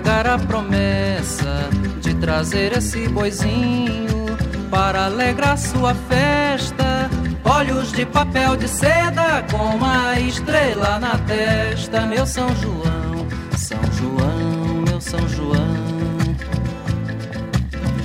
Pagar 0.00 0.26
a 0.26 0.38
promessa 0.38 1.68
de 2.00 2.14
trazer 2.14 2.72
esse 2.72 3.06
boizinho 3.08 4.24
para 4.70 5.04
alegrar 5.04 5.58
sua 5.58 5.94
festa. 5.94 7.10
Olhos 7.44 7.92
de 7.92 8.06
papel 8.06 8.56
de 8.56 8.66
seda 8.66 9.44
com 9.50 9.76
uma 9.76 10.18
estrela 10.18 10.98
na 10.98 11.18
testa. 11.18 12.06
Meu 12.06 12.26
São 12.26 12.48
João, 12.56 13.26
São 13.58 13.78
João, 13.92 14.84
meu 14.88 15.00
São 15.02 15.28
João. 15.28 15.76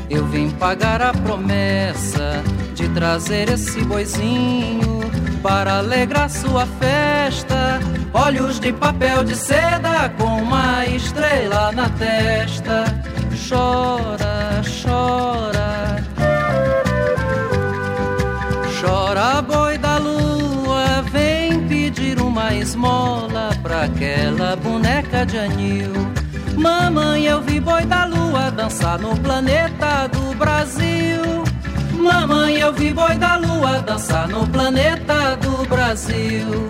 Eu 0.09 0.25
vim 0.27 0.49
pagar 0.49 1.01
a 1.01 1.13
promessa 1.13 2.43
de 2.73 2.89
trazer 2.89 3.49
esse 3.49 3.81
boizinho 3.85 5.14
para 5.45 5.77
alegrar 5.77 6.27
sua 6.27 6.65
festa. 6.65 7.79
Olhos 8.11 8.59
de 8.59 8.73
papel 8.73 9.23
de 9.23 9.35
seda 9.35 10.11
com 10.17 10.41
uma 10.41 10.83
estrela 10.87 11.71
na 11.71 11.87
testa. 11.87 12.85
Chora, 13.47 14.63
chora. 14.81 16.03
Chora, 18.81 19.41
boi 19.43 19.77
da 19.77 19.99
lua, 19.99 21.03
vem 21.11 21.67
pedir 21.67 22.19
uma 22.19 22.51
esmola 22.55 23.51
pra 23.61 23.83
aquela 23.83 24.55
boneca 24.55 25.27
de 25.27 25.37
anil. 25.37 25.93
Mamãe, 26.57 27.25
eu 27.25 27.39
vi 27.43 27.59
boi 27.59 27.85
da 27.85 28.05
lua 28.05 28.49
dançar 28.49 28.97
no 28.97 29.15
planeta 29.17 30.07
do 30.07 30.35
Brasil. 30.35 31.45
Vi 32.77 32.93
boi 32.93 33.15
da 33.17 33.37
lua 33.37 33.79
dançar 33.81 34.27
no 34.27 34.45
planeta 34.47 35.35
do 35.37 35.65
Brasil. 35.67 36.69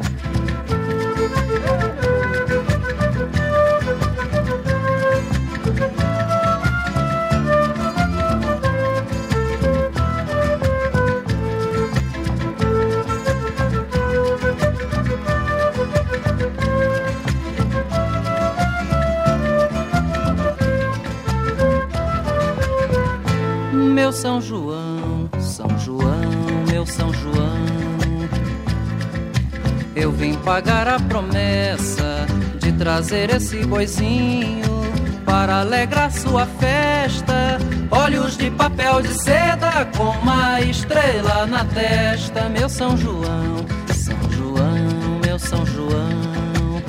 Meu 24.05 24.11
São 24.13 24.39
João, 24.39 24.64
Eu 30.05 30.11
vim 30.11 30.35
pagar 30.35 30.87
a 30.87 30.99
promessa 30.99 32.27
de 32.59 32.71
trazer 32.73 33.31
esse 33.31 33.65
boizinho 33.65 34.61
para 35.25 35.61
alegrar 35.61 36.11
sua 36.11 36.45
festa. 36.45 37.57
Olhos 37.89 38.37
de 38.37 38.51
papel 38.51 39.01
de 39.01 39.11
seda 39.23 39.89
com 39.97 40.11
uma 40.19 40.61
estrela 40.61 41.47
na 41.47 41.65
testa. 41.65 42.47
Meu 42.49 42.69
São 42.69 42.95
João, 42.95 43.65
São 43.95 44.31
João, 44.31 45.21
meu 45.25 45.39
São 45.39 45.65
João. 45.65 46.83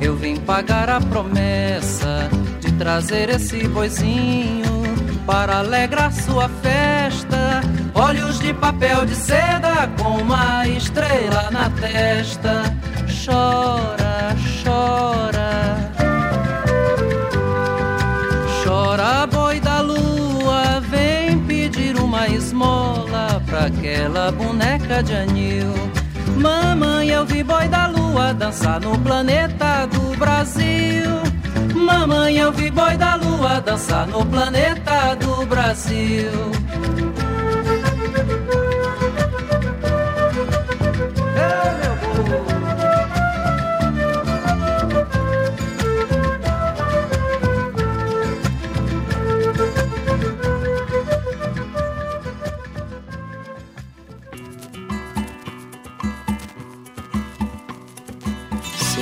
Eu 0.00 0.16
vim 0.16 0.34
pagar 0.34 0.90
a 0.90 1.00
promessa 1.00 2.28
de 2.58 2.72
trazer 2.72 3.30
esse 3.30 3.68
boizinho 3.68 4.82
para 5.24 5.60
alegrar 5.60 6.12
sua 6.12 6.48
festa. 6.48 6.93
Olhos 7.94 8.40
de 8.40 8.52
papel 8.52 9.06
de 9.06 9.14
seda 9.14 9.88
com 9.96 10.18
uma 10.18 10.66
estrela 10.66 11.48
na 11.52 11.70
testa. 11.70 12.62
Chora, 13.24 14.34
chora. 14.64 15.92
Chora, 18.64 19.26
boi 19.28 19.60
da 19.60 19.80
lua, 19.80 20.80
vem 20.90 21.38
pedir 21.46 21.96
uma 21.96 22.26
esmola 22.26 23.40
pra 23.46 23.66
aquela 23.66 24.32
boneca 24.32 25.00
de 25.00 25.14
anil. 25.14 25.72
Mamãe, 26.36 27.10
eu 27.10 27.24
vi 27.24 27.44
boi 27.44 27.68
da 27.68 27.86
lua 27.86 28.34
dançar 28.34 28.80
no 28.80 28.98
planeta 28.98 29.86
do 29.86 30.18
Brasil. 30.18 31.22
Mamãe, 31.76 32.38
eu 32.38 32.50
vi 32.50 32.72
boi 32.72 32.96
da 32.96 33.14
lua 33.14 33.60
dançar 33.60 34.04
no 34.08 34.26
planeta 34.26 35.14
do 35.14 35.46
Brasil. 35.46 36.63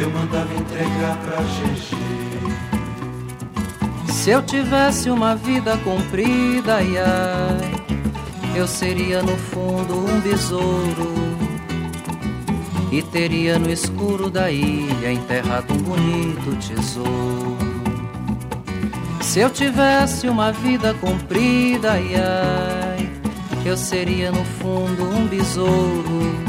Eu 0.00 0.10
mandava 0.10 0.54
entregar 0.54 1.16
pra 1.24 1.36
GG. 1.42 1.96
Se 4.12 4.30
eu 4.30 4.42
tivesse 4.42 5.10
uma 5.10 5.34
vida 5.34 5.76
comprida, 5.78 6.76
ai, 6.76 6.98
ai, 6.98 7.72
eu 8.54 8.68
seria 8.68 9.22
no 9.22 9.36
fundo 9.36 9.98
um 9.98 10.20
besouro. 10.20 11.14
E 12.92 13.02
teria 13.02 13.58
no 13.58 13.68
escuro 13.70 14.30
da 14.30 14.50
ilha 14.50 15.12
enterrado 15.12 15.74
um 15.74 15.78
bonito 15.78 16.56
tesouro. 16.64 17.58
Se 19.20 19.40
eu 19.40 19.50
tivesse 19.50 20.28
uma 20.28 20.52
vida 20.52 20.94
comprida, 20.94 21.92
ai, 21.92 22.14
ai, 22.14 23.10
eu 23.64 23.76
seria 23.76 24.30
no 24.30 24.44
fundo 24.44 25.02
um 25.04 25.26
besouro. 25.26 26.47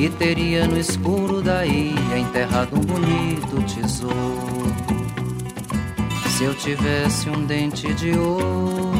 E 0.00 0.08
teria 0.08 0.66
no 0.66 0.78
escuro 0.78 1.42
da 1.42 1.66
ilha 1.66 2.18
enterrado 2.18 2.74
um 2.74 2.80
bonito 2.80 3.62
tesouro. 3.66 4.74
Se 6.26 6.44
eu 6.44 6.54
tivesse 6.54 7.28
um 7.28 7.44
dente 7.44 7.92
de 7.92 8.12
ouro, 8.16 8.94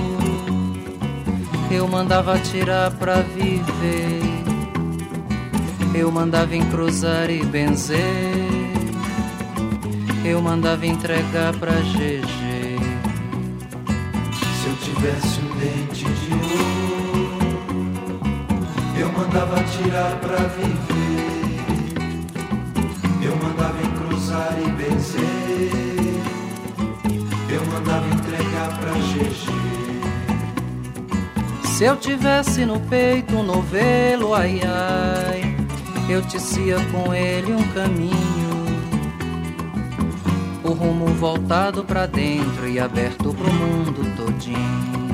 eu 1.70 1.88
mandava 1.88 2.38
tirar 2.38 2.90
pra 2.90 3.22
viver. 3.22 4.20
Eu 5.94 6.12
mandava 6.12 6.54
encruzar 6.54 7.30
e 7.30 7.42
benzer. 7.46 7.98
Eu 10.22 10.42
mandava 10.42 10.84
entregar 10.84 11.56
pra 11.56 11.72
GG. 11.72 12.76
Se 14.42 14.66
eu 14.68 14.76
tivesse 14.82 15.40
um 15.40 15.56
dente 15.58 16.09
mandava 19.20 19.62
tirar 19.64 20.18
pra 20.20 20.36
viver. 20.36 21.60
Eu 23.22 23.36
mandava 23.36 23.76
encruzar 23.82 24.56
e 24.58 24.70
benzer. 24.70 25.70
Eu 27.48 27.66
mandava 27.66 28.06
entregar 28.14 28.78
pra 28.78 28.92
GG. 28.92 29.60
Se 31.68 31.84
eu 31.84 31.96
tivesse 31.96 32.64
no 32.64 32.80
peito 32.80 33.36
um 33.36 33.42
novelo, 33.42 34.34
ai 34.34 34.60
ai, 34.64 35.56
eu 36.08 36.22
tecia 36.22 36.76
com 36.92 37.14
ele 37.14 37.52
um 37.52 37.62
caminho. 37.74 38.50
O 40.64 40.72
rumo 40.72 41.06
voltado 41.06 41.84
pra 41.84 42.06
dentro 42.06 42.68
e 42.68 42.78
aberto 42.78 43.34
pro 43.34 43.52
mundo 43.52 44.16
todinho. 44.16 45.09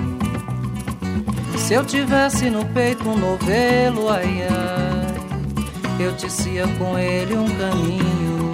Se 1.67 1.75
eu 1.75 1.85
tivesse 1.85 2.49
no 2.49 2.65
peito 2.65 3.09
um 3.09 3.19
novelo, 3.19 4.09
ai 4.09 4.47
ai, 4.49 6.07
eu 6.07 6.13
tecia 6.13 6.65
com 6.79 6.97
ele 6.97 7.37
um 7.37 7.49
caminho. 7.57 8.53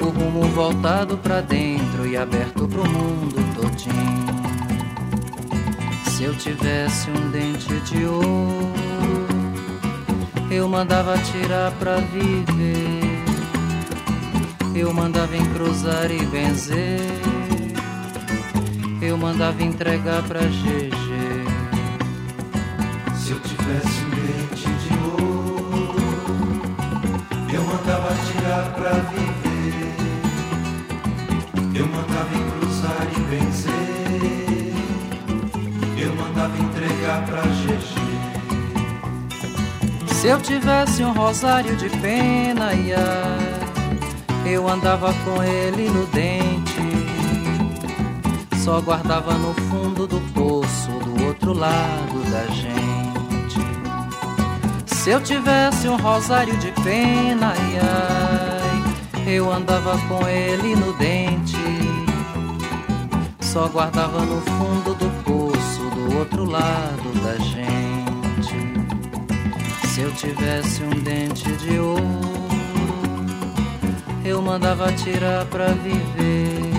O 0.00 0.06
rumo 0.06 0.42
voltado 0.48 1.16
pra 1.18 1.40
dentro 1.40 2.04
e 2.04 2.16
aberto 2.16 2.66
pro 2.66 2.84
mundo 2.90 3.36
todinho. 3.54 4.26
Se 6.06 6.24
eu 6.24 6.34
tivesse 6.34 7.08
um 7.08 7.30
dente 7.30 7.72
de 7.82 8.04
ouro, 8.06 8.72
eu 10.50 10.68
mandava 10.68 11.16
tirar 11.18 11.70
pra 11.78 11.98
viver. 11.98 13.22
Eu 14.74 14.92
mandava 14.92 15.36
encruzar 15.36 16.10
e 16.10 16.26
benzer. 16.26 16.98
Eu 19.00 19.16
mandava 19.16 19.62
entregar 19.62 20.20
pra 20.24 20.40
GG. 20.40 21.03
Se 23.24 23.32
eu 23.32 23.40
tivesse 23.40 24.04
um 24.04 24.10
dente 24.10 24.68
de 24.68 24.92
ouro, 25.02 25.96
eu 27.50 27.64
mandava 27.64 28.14
tirar 28.26 28.70
pra 28.74 28.90
viver. 28.90 29.94
Eu 31.74 31.86
mandava 31.86 32.34
encruzar 32.36 33.08
e 33.16 33.20
benzer. 33.20 34.74
Eu 35.96 36.14
mandava 36.16 36.54
entregar 36.58 37.24
pra 37.24 37.40
GG. 37.40 37.94
Se 40.12 40.26
eu 40.26 40.38
tivesse 40.42 41.02
um 41.02 41.14
rosário 41.14 41.74
de 41.76 41.88
pena, 41.88 42.74
ia, 42.74 42.98
eu 44.44 44.68
andava 44.68 45.14
com 45.24 45.42
ele 45.42 45.88
no 45.88 46.04
dente. 46.08 46.74
Só 48.62 48.82
guardava 48.82 49.32
no 49.32 49.54
fundo 49.54 50.06
do 50.06 50.20
poço, 50.34 50.90
do 51.02 51.24
outro 51.24 51.54
lado 51.54 52.22
da 52.30 52.44
gente. 52.52 52.83
Se 55.04 55.10
eu 55.10 55.20
tivesse 55.20 55.86
um 55.86 55.98
rosário 55.98 56.56
de 56.56 56.72
pena, 56.82 57.52
ia, 57.70 59.30
eu 59.30 59.52
andava 59.52 59.98
com 60.08 60.26
ele 60.26 60.74
no 60.74 60.94
dente. 60.94 61.58
Só 63.38 63.68
guardava 63.68 64.24
no 64.24 64.40
fundo 64.40 64.94
do 64.94 65.10
poço, 65.22 65.90
do 65.90 66.16
outro 66.16 66.46
lado 66.46 67.22
da 67.22 67.36
gente. 67.36 68.56
Se 69.88 70.00
eu 70.00 70.10
tivesse 70.14 70.82
um 70.82 70.98
dente 71.02 71.52
de 71.52 71.78
ouro, 71.78 72.02
eu 74.24 74.40
mandava 74.40 74.90
tirar 74.90 75.44
pra 75.44 75.66
viver. 75.66 76.72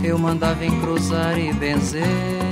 Eu 0.00 0.16
mandava 0.16 0.64
encruzar 0.64 1.36
e 1.36 1.52
benzer. 1.52 2.51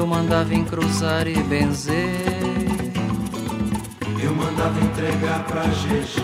Eu 0.00 0.06
mandava 0.06 0.54
encruzar 0.54 1.28
e 1.28 1.34
benzer. 1.42 2.24
Eu 4.24 4.34
mandava 4.34 4.80
entregar 4.80 5.44
pra 5.44 5.60
GG. 5.66 6.22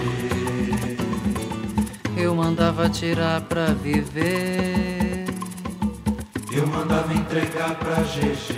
Eu 2.16 2.34
mandava 2.34 2.88
tirar 2.88 3.42
pra 3.42 3.66
viver. 3.74 5.26
Eu 6.50 6.66
mandava 6.66 7.12
entregar 7.12 7.74
pra 7.78 7.96
GG. 7.96 8.54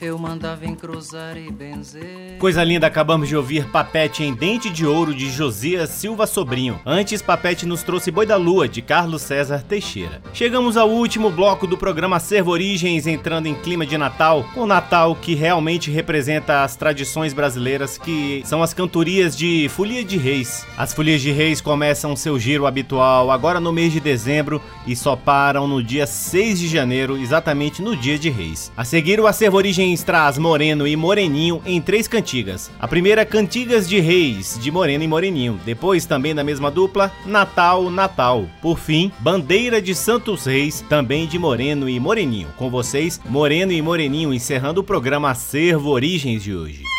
Eu 0.00 0.16
mandava 0.16 0.64
encruzar 0.64 1.36
e 1.36 1.50
benzer. 1.50 2.31
Coisa 2.42 2.64
linda, 2.64 2.88
acabamos 2.88 3.28
de 3.28 3.36
ouvir 3.36 3.66
Papete 3.66 4.24
em 4.24 4.34
Dente 4.34 4.68
de 4.68 4.84
Ouro 4.84 5.14
de 5.14 5.30
Josias 5.30 5.90
Silva 5.90 6.26
Sobrinho. 6.26 6.80
Antes, 6.84 7.22
Papete 7.22 7.64
nos 7.64 7.84
trouxe 7.84 8.10
Boi 8.10 8.26
da 8.26 8.34
Lua 8.34 8.68
de 8.68 8.82
Carlos 8.82 9.22
César 9.22 9.62
Teixeira. 9.62 10.20
Chegamos 10.34 10.76
ao 10.76 10.90
último 10.90 11.30
bloco 11.30 11.68
do 11.68 11.78
programa 11.78 12.18
Servo 12.18 12.50
Origens, 12.50 13.06
entrando 13.06 13.46
em 13.46 13.54
clima 13.54 13.86
de 13.86 13.96
Natal, 13.96 14.44
o 14.56 14.66
Natal 14.66 15.14
que 15.14 15.36
realmente 15.36 15.88
representa 15.88 16.64
as 16.64 16.74
tradições 16.74 17.32
brasileiras, 17.32 17.96
que 17.96 18.42
são 18.44 18.60
as 18.60 18.74
cantorias 18.74 19.36
de 19.36 19.68
Folia 19.68 20.04
de 20.04 20.16
Reis. 20.16 20.66
As 20.76 20.92
Folias 20.92 21.20
de 21.20 21.30
Reis 21.30 21.60
começam 21.60 22.16
seu 22.16 22.40
giro 22.40 22.66
habitual 22.66 23.30
agora 23.30 23.60
no 23.60 23.72
mês 23.72 23.92
de 23.92 24.00
dezembro 24.00 24.60
e 24.84 24.96
só 24.96 25.14
param 25.14 25.68
no 25.68 25.80
dia 25.80 26.08
6 26.08 26.58
de 26.58 26.66
janeiro, 26.66 27.16
exatamente 27.16 27.80
no 27.80 27.96
dia 27.96 28.18
de 28.18 28.30
Reis. 28.30 28.72
A 28.76 28.84
seguir, 28.84 29.20
o 29.20 29.28
Acervo 29.28 29.58
Origens 29.58 30.02
traz 30.02 30.38
Moreno 30.38 30.88
e 30.88 30.96
Moreninho 30.96 31.62
em 31.64 31.80
três 31.80 32.08
cantigas. 32.32 32.70
A 32.80 32.88
primeira, 32.88 33.26
Cantigas 33.26 33.86
de 33.86 34.00
Reis, 34.00 34.58
de 34.60 34.70
Moreno 34.70 35.04
e 35.04 35.08
Moreninho. 35.08 35.60
Depois, 35.66 36.06
também 36.06 36.34
da 36.34 36.42
mesma 36.42 36.70
dupla, 36.70 37.12
Natal, 37.26 37.90
Natal. 37.90 38.48
Por 38.62 38.78
fim, 38.78 39.12
Bandeira 39.20 39.82
de 39.82 39.94
Santos 39.94 40.46
Reis, 40.46 40.80
também 40.88 41.26
de 41.26 41.38
Moreno 41.38 41.88
e 41.88 42.00
Moreninho. 42.00 42.48
Com 42.56 42.70
vocês, 42.70 43.20
Moreno 43.26 43.72
e 43.72 43.82
Moreninho, 43.82 44.32
encerrando 44.32 44.80
o 44.80 44.84
programa 44.84 45.30
Acervo 45.30 45.90
Origens 45.90 46.42
de 46.42 46.54
hoje. 46.54 46.91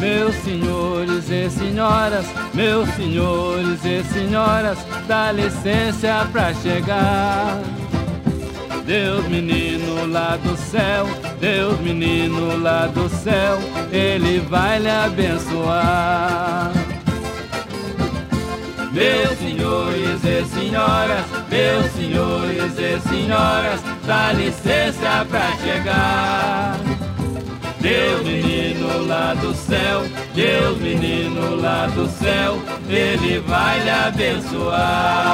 Meus 0.00 0.34
senhores 0.36 1.28
e 1.28 1.50
senhoras, 1.50 2.24
meus 2.54 2.88
senhores 2.94 3.84
e 3.84 4.02
senhoras, 4.04 4.78
dá 5.06 5.30
licença 5.30 6.26
pra 6.32 6.54
chegar. 6.54 7.60
Deus 8.86 9.28
menino 9.28 10.10
lá 10.10 10.38
do 10.42 10.56
céu, 10.56 11.06
Deus 11.38 11.78
menino 11.80 12.58
lá 12.62 12.86
do 12.86 13.10
céu, 13.10 13.58
Ele 13.92 14.40
vai 14.40 14.78
lhe 14.78 14.88
abençoar. 14.88 16.72
Meus 18.90 19.38
senhores 19.38 20.24
e 20.24 20.44
senhoras, 20.46 21.26
meus 21.50 21.92
senhores 21.92 22.72
e 22.78 23.00
senhoras, 23.06 23.80
dá 24.06 24.32
licença 24.32 25.26
pra 25.28 25.52
chegar. 25.58 26.89
Deus 27.80 28.22
menino 28.22 29.06
lá 29.06 29.32
do 29.34 29.54
céu, 29.54 30.02
Deus 30.34 30.78
menino 30.78 31.56
lá 31.56 31.86
do 31.86 32.06
céu, 32.08 32.58
Ele 32.88 33.38
vai 33.40 33.82
lhe 33.82 33.90
abençoar. 33.90 35.30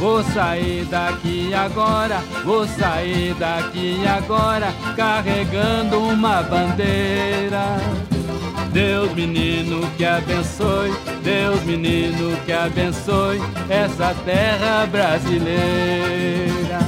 Vou 0.00 0.24
sair 0.24 0.86
daqui 0.86 1.52
agora, 1.52 2.22
vou 2.42 2.66
sair 2.66 3.34
daqui 3.34 4.00
agora, 4.08 4.72
carregando 4.96 6.00
uma 6.00 6.42
bandeira. 6.42 7.76
Deus 8.72 9.12
menino 9.12 9.86
que 9.98 10.06
abençoe, 10.06 10.90
Deus 11.22 11.62
menino 11.64 12.34
que 12.46 12.52
abençoe 12.52 13.42
essa 13.68 14.14
terra 14.24 14.86
brasileira. 14.86 16.78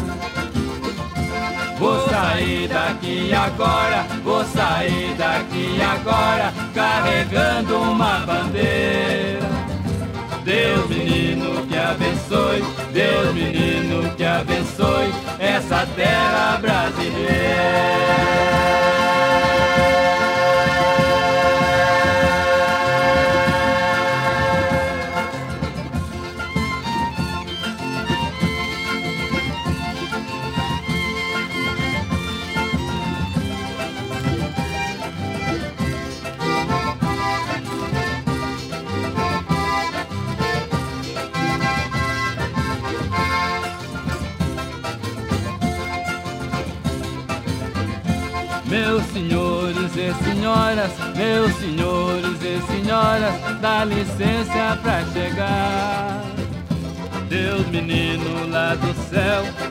Vou 1.78 2.08
sair 2.08 2.66
daqui 2.66 3.34
agora, 3.34 4.06
vou 4.24 4.42
sair 4.42 5.14
daqui 5.18 5.82
agora, 5.82 6.50
carregando 6.72 7.76
uma 7.76 8.20
bandeira. 8.20 9.50
Deus 10.44 10.88
menino 10.88 11.61
abençoe, 11.82 12.62
Deus 12.92 13.34
menino 13.34 14.14
que 14.16 14.24
abençoe 14.24 15.12
essa 15.38 15.86
terra 15.96 16.58
brasileira. 16.58 17.01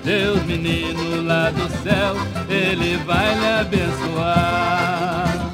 Deus 0.04 0.44
menino 0.44 1.24
lá 1.28 1.52
do 1.52 1.70
céu, 1.84 2.16
Ele 2.50 2.98
vai 3.06 3.36
lhe 3.36 3.48
abençoar. 3.48 5.52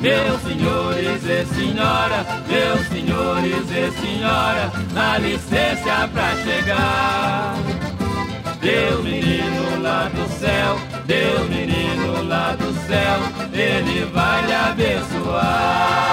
Meus 0.00 0.40
senhores 0.42 1.24
e 1.24 1.44
senhoras, 1.54 2.26
meus 2.48 2.86
senhores 2.88 3.70
e 3.70 3.90
senhoras, 4.00 4.72
dá 4.92 5.18
licença 5.18 6.08
pra 6.12 6.36
chegar. 6.36 7.56
Deus 8.60 9.02
menino 9.04 9.82
lá 9.82 10.08
do 10.14 10.28
céu, 10.38 10.78
Deus 11.04 11.48
menino 11.48 12.22
lá 12.28 12.52
do 12.52 12.72
céu, 12.86 13.18
Ele 13.52 14.04
vai 14.12 14.46
lhe 14.46 14.52
abençoar. 14.52 16.12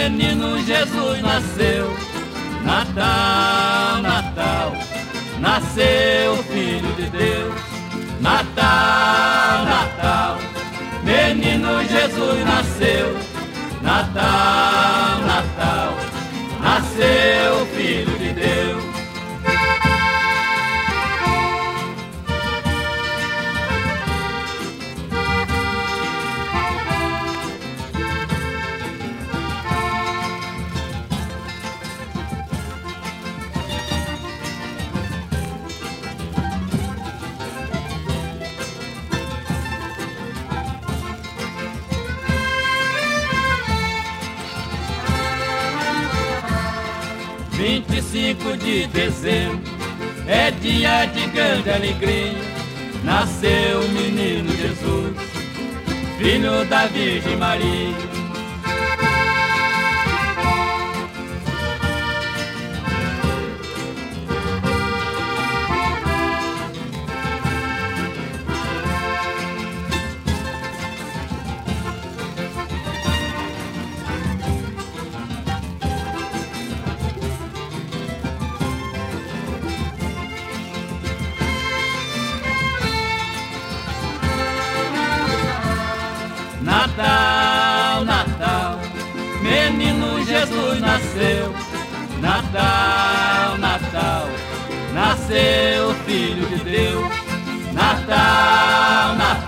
Menino 0.00 0.56
Jesus 0.58 1.20
nasceu. 1.20 1.94
Natal, 2.64 4.02
Natal, 4.02 4.72
nasceu 5.40 6.32
o 6.32 6.42
Filho 6.44 6.92
de 6.94 7.06
Deus. 7.10 7.54
Natal, 8.20 9.64
Natal, 9.66 10.38
menino 11.04 11.82
Jesus 11.84 12.44
nasceu. 12.44 13.14
Natal, 13.82 15.20
de 48.70 48.86
dezembro 48.86 49.58
é 50.28 50.52
dia 50.52 51.04
de 51.06 51.26
grande 51.30 51.70
alegria. 51.70 52.38
Nasceu 53.02 53.80
o 53.80 53.88
menino 53.88 54.48
Jesus, 54.56 55.16
filho 56.18 56.64
da 56.66 56.86
Virgem 56.86 57.36
Maria. 57.36 58.09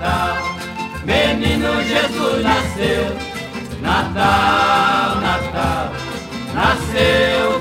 Natal, 0.02 0.42
menino 1.04 1.80
Jesus 1.82 2.42
nasceu. 2.42 3.04
Natal, 3.80 5.20
Natal, 5.20 5.92
nasceu 6.52 7.51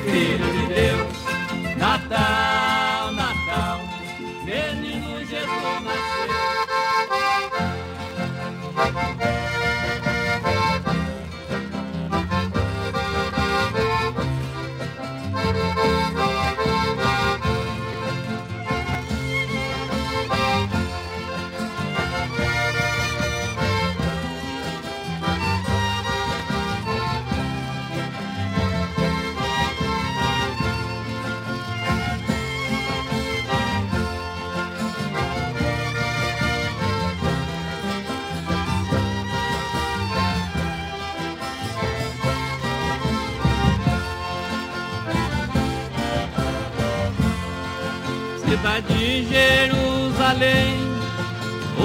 de 49.01 49.25
Jerusalém, 49.25 50.77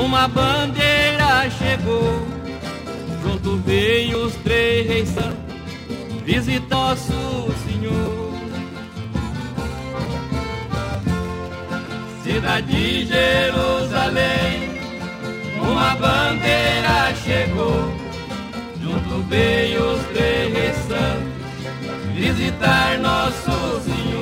uma 0.05 0.29
bandeira 0.29 1.49
chegou, 1.49 2.27
junto 3.23 3.57
veio 3.65 4.27
os 4.27 4.35
três 4.37 4.87
reis 4.87 5.09
santos, 5.09 6.23
visitar 6.27 6.77
nosso 6.77 7.15
Senhor. 7.65 8.35
Cidade 12.23 12.67
de 12.67 13.07
Jerusalém, 13.07 14.79
uma 15.59 15.95
bandeira 15.95 17.15
chegou, 17.25 17.95
junto 18.83 19.23
veio 19.31 19.93
os 19.93 20.05
três 20.09 20.53
reis 20.53 20.77
santos, 20.87 22.15
visitar 22.15 22.99
nosso 22.99 23.81
Senhor. 23.81 24.16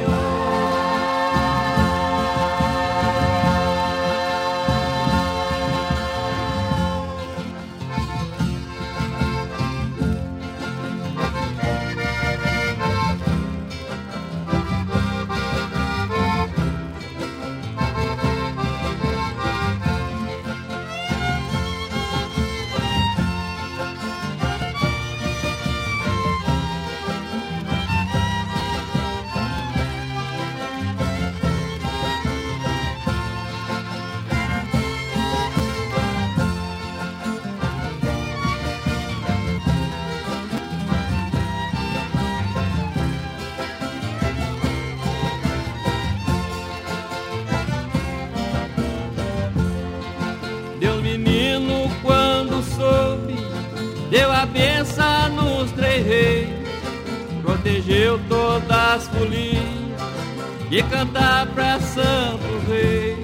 Cantar 61.05 61.46
pra 61.48 61.78
santos 61.80 62.68
reis. 62.68 63.18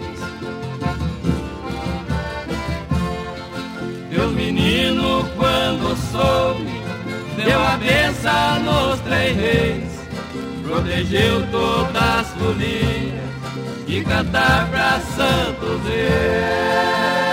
Deus 4.11 4.33
menino 4.33 5.24
quando 5.37 5.97
soube, 6.12 6.70
deu 7.43 7.59
a 7.59 7.76
benção 7.76 8.61
nos 8.64 9.01
três 9.01 9.37
reis, 9.37 10.09
protegeu 10.62 11.47
todas 11.51 11.97
as 11.97 12.28
folias 12.35 13.20
e 13.87 14.03
cantar 14.03 14.68
pra 14.68 15.01
santos 15.01 15.83
reis. 15.89 17.30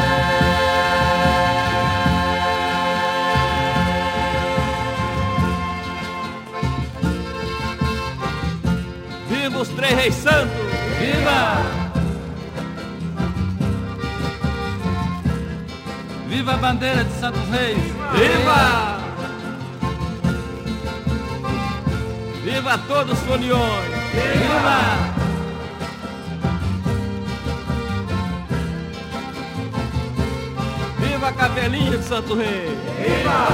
Viva 9.88 9.96
três 9.96 9.96
reis 9.96 10.16
santos! 10.16 10.52
Viva! 11.00 11.64
Viva 16.28 16.54
a 16.54 16.58
bandeira 16.58 17.04
de 17.04 17.14
Santos 17.14 17.48
Reis! 17.50 17.78
Viva! 18.14 18.98
Viva 22.44 22.78
todos 22.88 23.18
os 23.18 23.26
foliões! 23.26 23.90
Viva! 24.14 25.18
Viva 31.00 31.18
Viva 31.18 31.28
a 31.30 31.34
capelinha 31.34 31.98
de 31.98 32.04
Santo 32.04 32.36
Rei! 32.36 32.78
Viva! 32.98 33.48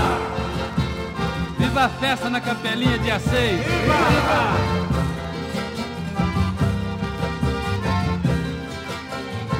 Viva 1.59 1.85
a 1.85 1.89
festa 1.89 2.29
na 2.29 2.41
capelinha 2.41 2.97
dia 2.99 3.19
6! 3.19 3.31
Viva! 3.31 4.92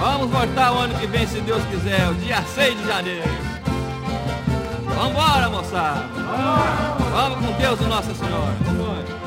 Vamos 0.04 0.30
voltar 0.30 0.74
o 0.74 0.80
ano 0.80 0.94
que 1.00 1.08
vem, 1.08 1.26
se 1.26 1.40
Deus 1.40 1.64
quiser, 1.72 2.10
o 2.10 2.14
dia 2.16 2.42
6 2.42 2.78
de 2.78 2.86
janeiro. 2.86 3.24
Vambora, 4.94 5.50
moçada! 5.50 6.04
Vamos 7.10 7.46
com 7.46 7.54
Deus 7.54 7.80
Nossa 7.88 8.14
Senhora! 8.14 8.54
Vambora! 8.66 9.23